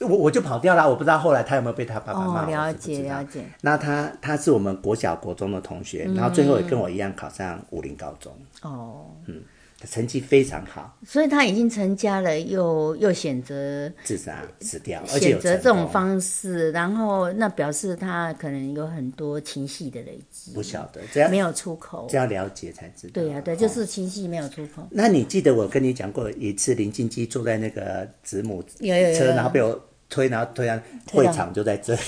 [0.00, 2.44] 我我就跑掉了，我不知道后来他有没有被他爸爸骂。
[2.44, 3.44] 哦，了解了解。
[3.60, 8.32] 那他他是我们国小国中的同学，嗯、然后最后也跟我一样考上武林高中。
[8.62, 9.42] 哦，嗯。
[9.88, 23.12] 成绩非常好，所以他已经成家了，又又选择自杀死掉，选择这种方式，然后那表示他可能有很多情绪的累积，不晓得只要没有出口，这样了解才知道。
[23.14, 24.86] 对呀、啊，对，就是情绪没有出口。
[24.90, 29.18] 那你记得我跟你讲过一次，林静基坐在那个子母车，有有有。
[29.18, 30.80] 有然后被我推，然后推上
[31.12, 32.00] 会场就在这里。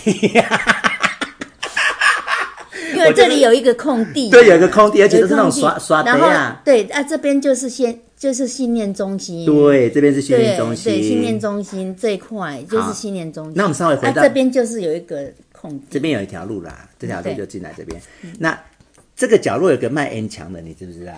[2.97, 6.61] 因为这里有一个空地，对，有一个空地，而且都是那种刷刷的呀。
[6.65, 9.45] 对啊，这边就是先就是信念中心。
[9.45, 10.93] 对，这边是信念中心。
[10.93, 13.55] 对，信念中心这一块就是信念中心。
[13.55, 15.87] 那我们稍微回到这边，就是有一个空地。
[15.91, 18.01] 这边有一条路啦，这条路就进来这边。
[18.39, 18.59] 那
[19.15, 21.13] 这个角落有个卖 N 墙的，你知不知道？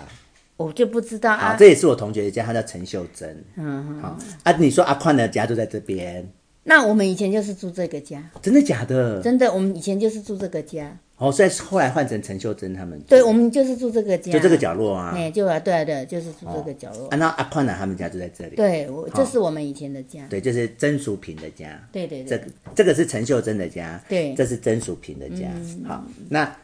[0.57, 1.55] 我就不知道啊。
[1.57, 3.43] 这也是我同学的家，他叫陈秀珍。
[3.55, 6.29] 嗯好啊，你说阿宽的家就在这边。
[6.63, 8.21] 那我们以前就是住这个家。
[8.41, 9.21] 真的假的？
[9.21, 10.97] 真的，我们以前就是住这个家。
[11.19, 12.97] 哦，所以后来换成陈秀珍他们。
[13.01, 15.11] 对，我们就是住这个家，就这个角落啊。
[15.13, 17.09] 哎，就啊，对啊，对，就是住这个角落。
[17.09, 17.75] 啊，那阿宽呢？
[17.77, 18.55] 他们家就在这里。
[18.55, 20.25] 对，我这是我们以前的家。
[20.29, 21.77] 对，就是曾淑萍的家。
[21.91, 22.29] 对对对。
[22.29, 22.43] 这个
[22.73, 24.01] 这个是陈秀珍的家。
[24.07, 24.33] 对。
[24.33, 25.47] 这是曾淑萍的家。
[25.85, 26.55] 好，那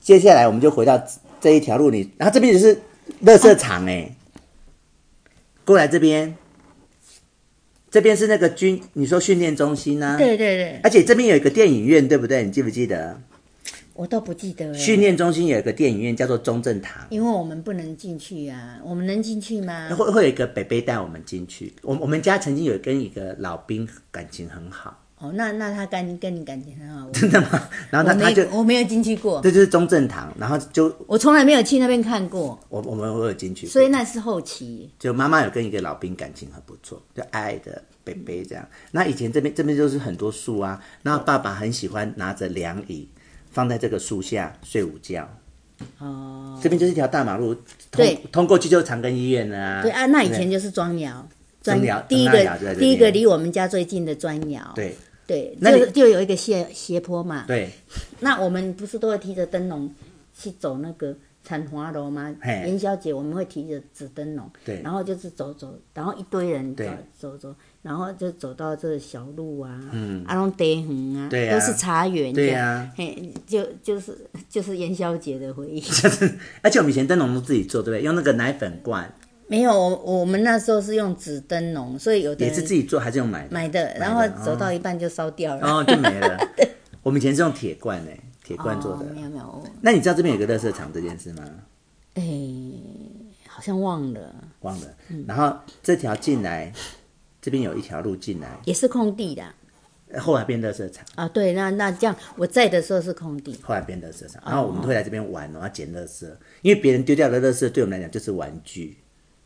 [0.00, 1.02] 接下来我们就回到
[1.40, 2.76] 这一条路里，然后这边也是
[3.24, 4.14] 垃圾场哎。
[5.64, 6.36] 过来这边，
[7.90, 10.16] 这边是那个军，你说训练中心呢？
[10.18, 10.80] 对对对。
[10.82, 12.44] 而且这边有一个电影院，对不对？
[12.44, 13.18] 你记不记得？
[13.94, 14.74] 我都不记得了。
[14.74, 17.06] 训练中心有一个电影院，叫做中正堂。
[17.10, 19.88] 因为我们不能进去啊，我们能进去吗？
[19.96, 21.72] 会会有一个北北带我们进去。
[21.82, 25.00] 我我们家曾经有跟一个老兵感情很好。
[25.18, 27.08] 哦，那那他跟跟你感情很好？
[27.12, 27.68] 真的吗？
[27.88, 29.40] 然后他他就我没有进去过。
[29.40, 32.58] 这就是中正堂，然后就我从来没有去那边看过。
[32.68, 34.90] 我我们我有进去，所以那是后期。
[34.98, 38.68] 就妈妈有跟一个老兵感情很不错，就爱爱的北北这样。
[38.90, 43.08] 那以前这边这边就是很多树啊，然后爸爸很喜欢拿着凉椅。
[43.54, 45.26] 放在这个树下睡午觉，
[45.98, 47.56] 哦，这边就是一条大马路，
[47.90, 49.80] 对，通过去就是长庚医院啊。
[49.80, 51.26] 对啊，那以前就是砖窑，
[51.62, 54.94] 砖窑第一个第一个离我们家最近的砖窑，对。
[55.26, 57.70] 对，那就就有一个斜斜坡嘛，对。
[58.20, 59.90] 那我们不是都会提着灯笼
[60.38, 62.34] 去走那个残华楼吗？
[62.42, 64.50] 元宵节我们会提着纸灯笼，
[64.82, 66.84] 然后就是走走，然后一堆人走
[67.16, 67.54] 走走。
[67.82, 74.16] 然后就走到这个小路啊，嗯，阿龙德恒啊，都是茶园，对啊，嘿，就就是
[74.48, 75.78] 就是元宵节的回忆。
[75.80, 78.02] 就是，而且我们以前灯笼都自己做，对不对？
[78.02, 79.12] 用那个奶粉罐，
[79.48, 83.48] 没有，我我们那时候是用纸灯笼，所以有的也是自己做还是用买的？
[83.50, 86.38] 买的，然后走到一半就烧掉了，然后、哦、就没了。
[87.04, 89.04] 我们以前是用铁罐诶，铁罐做的。
[89.04, 89.62] 哦、没有没有。
[89.80, 91.42] 那你知道这边有个垃圾场这件事吗？
[92.14, 92.22] 哎，
[93.48, 94.32] 好像忘了。
[94.60, 94.86] 忘了。
[95.26, 96.72] 然后这条进来，
[97.42, 99.42] 这边有一条路进来，也是空地的。
[100.20, 106.24] 后来变垃圾场啊，对，那那这样我在的时候是空地，后来变垃圾场，然后我们会来这边玩，然后捡垃圾，
[106.62, 108.98] 因为别人丢掉的垃圾对我们来讲就是玩具。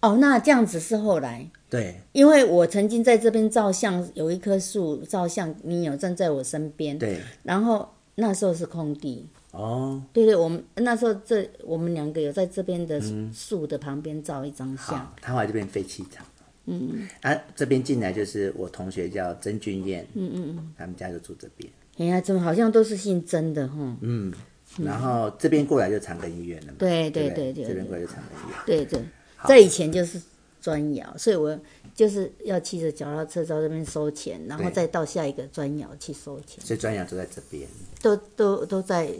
[0.03, 1.51] 哦，那这样子是后来。
[1.70, 6.99] 对，因为我曾经在这边照相，有一棵树照相，你有站在我身边。
[6.99, 7.18] 对。
[7.42, 7.88] 然后
[8.21, 9.27] 那时候是空地。
[9.53, 10.03] 哦。
[10.12, 13.01] 对对，我们那时候这我们两个有在这边的
[13.33, 14.99] 树的旁边照一张相。
[14.99, 16.27] 好，他后来这边废弃场。
[16.71, 21.73] 嗯，啊，这边进来就是我同学叫曾俊彦，嗯嗯嗯，他们家就住这边。
[21.97, 23.97] 哎呀，怎么好像都是姓曾的哈？
[24.03, 24.31] 嗯，
[24.77, 26.75] 然后这边过来就长庚医院了嘛。
[26.79, 28.59] 对对对对，这边过来就长庚医院。
[28.66, 29.03] 对对，
[29.47, 30.21] 在以前就是
[30.61, 31.59] 砖窑，所以我
[31.99, 36.64] 就是要骑着脚踏车到这边收钱，然后再到下一个砖窑去收钱。
[36.64, 37.68] 所以砖窑都在这边。
[38.01, 39.12] 都都都在，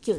[0.00, 0.14] 就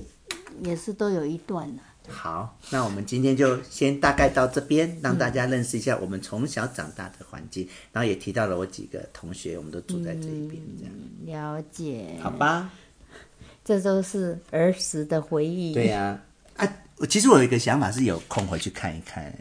[0.61, 1.81] 也是都有一段呢。
[2.09, 12.19] 好，那我们今天就先大概到这边，让大家认识一下我们从小长大的环境，嗯、然后也提到了我几个同学，我们都住在这一边，这样、嗯、了解。
[12.21, 12.69] 好吧，
[13.63, 15.73] 这都是儿时的回忆。
[15.73, 16.21] 对呀、
[16.57, 16.75] 啊，啊，
[17.09, 19.33] 其实我有一个想法，是有空回去看一看。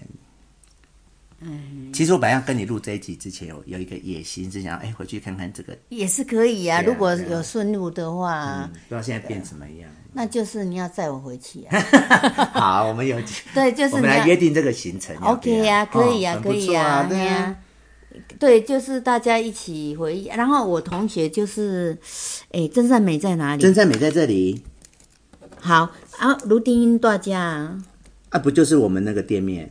[1.45, 8.68] 嗯，其实我本来要跟你录这一集之前，有有一个野心，是想哎回去看看这个也是可以啊，啊如果有顺路的话。
[8.88, 9.90] 不知道现在变怎么样。
[10.16, 11.80] 那就是你要载我回去啊！
[12.55, 13.20] 好，我们有
[13.53, 15.14] 对，就是我们来约定这个行程。
[15.16, 17.57] OK 呀，可以呀，可以呀，对呀，
[18.38, 20.26] 对，就是大家一起回忆。
[20.26, 21.99] 然后我同学就是，
[22.53, 23.62] 哎，真善美在哪里？
[23.62, 24.62] 真善美在这里。
[25.59, 27.76] 好啊，卢丁英大家
[28.28, 29.68] 啊，不就是我们那个店面？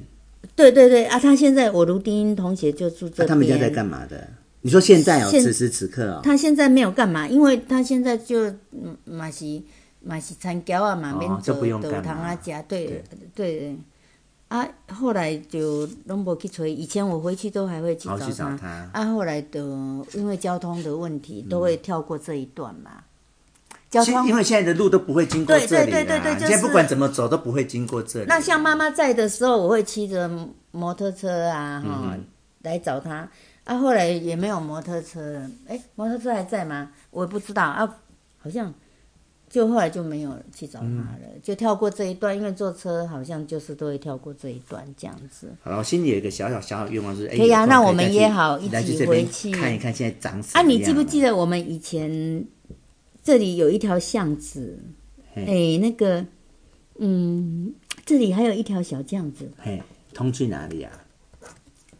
[0.55, 3.27] 对对对啊，他现在我卢丁英同学就住这边。
[3.27, 4.27] 他们家在干嘛的？
[4.61, 6.21] 你说现在哦，此时此刻哦。
[6.23, 9.65] 他现在没有干嘛，因为他现在就嗯，马西。
[10.05, 13.01] 嘛是餐饺啊嘛，免做豆糖啊食，对
[13.33, 13.77] 对，对
[14.49, 16.75] 啊，后来就拢无去催。
[16.75, 22.91] 以前我回去都还会去找他，找他啊，后来都因为交通的问题，都会跳过这一段嘛。
[22.95, 23.03] 嗯、
[23.93, 28.25] 交通因为现在的路都不会经过这里，对对对对对，就是、现在不管怎么走都不会经过这里。
[28.27, 30.29] 那像妈妈在的时候，我会骑着
[30.71, 32.23] 摩托车啊，哈、嗯，
[32.63, 33.29] 来找她。
[33.65, 36.89] 啊，后来也没有摩托车，哎，摩托车还在吗？
[37.11, 37.97] 我也不知道啊，
[38.39, 38.73] 好像。
[39.49, 45.47] 就后来就没有去找他了，嗯、就跳过这一段，因为坐车好像就是都会跳过这一段这样子。
[45.61, 50.65] 好了，我心里有一个小小小小愿望，就是可以啊，那我们约好一起回去看一看现在长什么样。
[50.65, 52.09] 啊，你记不记得我们以前
[53.23, 54.77] 这里有一条巷子？
[55.35, 56.25] 哎嘿，那个，
[56.99, 57.73] 嗯，
[58.05, 59.49] 这里还有一条小巷子。
[59.57, 59.81] 嘿，
[60.13, 60.91] 通去哪里呀、
[61.41, 61.47] 啊？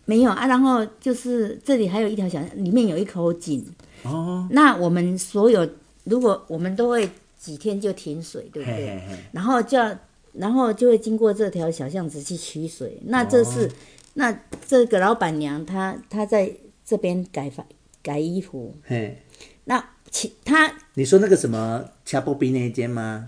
[0.05, 3.65] 没有啊，然后就是这里还有一条小，里面有一口井。
[4.03, 4.47] 哦。
[4.51, 5.67] 那我们所有，
[6.03, 7.09] 如果我们都会。
[7.43, 8.78] 几天就停水，对不对？
[8.78, 9.99] 嘿嘿嘿，然后就要，
[10.32, 12.97] 然后就会经过这条小巷子去取水。
[13.03, 13.71] 那这是，哦、
[14.13, 16.49] 那这个老板娘她她在
[16.86, 17.65] 这边改发
[18.01, 18.74] 改衣服。
[18.86, 19.21] 嘿，
[19.65, 23.26] 那其他你说那个什么恰布比那一间吗？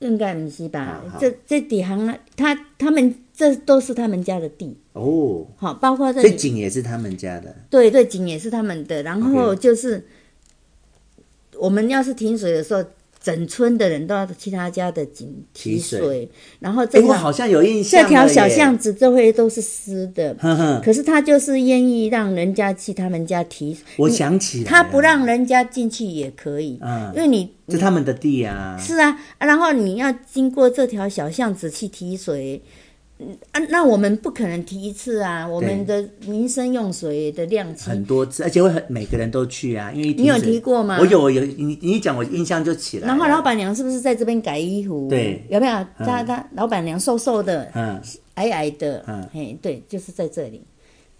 [0.00, 1.00] 应该不是吧？
[1.04, 5.46] 好好这这底行，他他们这都是他们家的地哦。
[5.56, 7.56] 好，包括这里井也是他们家的。
[7.70, 9.02] 对对，井也是他们的。
[9.02, 10.04] 然后就是。
[11.58, 12.82] 我们要是停水的时候，
[13.22, 23.84] 整村的人都要去他家的井提水，水然后这个、欸、好像有印象，这条小巷子周围都是湿的，呵呵可是他就是愿意让人家去他们家提水。
[23.98, 28.76] 我想起，他不让人家进去也可以，嗯，因为你是他们的地啊。
[28.78, 32.60] 是啊，然后你要经过这条小巷子去提水。
[33.52, 35.46] 啊，那我们不可能提一次啊！
[35.46, 39.90] 我们的民生用水的量很多次，而且会很每个人都去啊。
[39.92, 40.98] 因为你有提过吗？
[41.00, 43.06] 我有，我有你你一讲，我印象就起来。
[43.08, 45.08] 然后老板娘是不是在这边改衣服？
[45.08, 45.86] 对，有没有？
[45.98, 48.00] 他他老板娘瘦瘦的，嗯，
[48.34, 50.62] 矮矮的，嗯，嘿，对，就是在这里，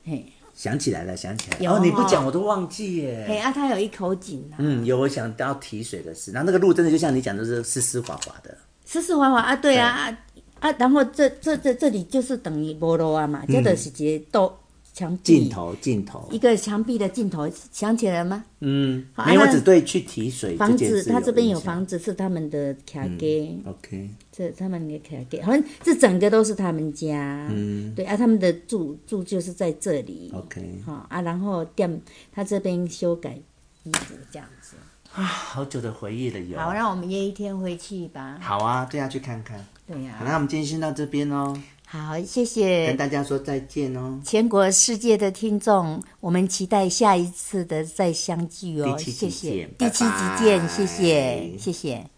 [0.05, 0.25] 嘿，
[0.55, 1.65] 想起来了，想起来了。
[1.65, 3.25] 然后你不讲，我都忘记耶。
[3.29, 4.57] 嘿啊，他有一口井啊。
[4.59, 6.33] 嗯，有，我想到提水的事。
[6.33, 10.17] 然后那个路真的就像你讲的是湿湿滑滑的，湿湿滑滑啊，对啊。
[10.63, 14.57] 啊，然后这这这这里就是等于无路啊嘛，这个是一个道
[14.95, 18.45] 墙壁，尽头尽头，一个墙壁的尽头，想起来了吗？
[18.61, 20.55] 嗯，没有，我只对去提水。
[20.57, 32.01] 房子，他这边有房子是他们的卡给，OK，这他们的卡给，好像这整个都是他们家，嗯，对啊，他们的住住就是在这里，OK，好啊，然后店
[32.33, 33.37] 他这边修改
[33.83, 34.77] 衣服这样子，
[35.13, 36.57] 啊，好久的回忆了有。
[36.57, 38.39] 好，让我们约一天回去吧。
[38.41, 39.67] 好啊，这样去看看。
[39.87, 41.57] 对呀、啊，好，那我们今天先到这边哦。
[41.85, 42.87] 好，谢谢。
[42.87, 44.19] 跟大家说再见哦。
[44.25, 48.97] 全国世界的听众，我们期待下一次的再相聚哦。
[48.97, 49.69] 谢谢。
[49.79, 52.07] 第七集见，谢谢，谢谢。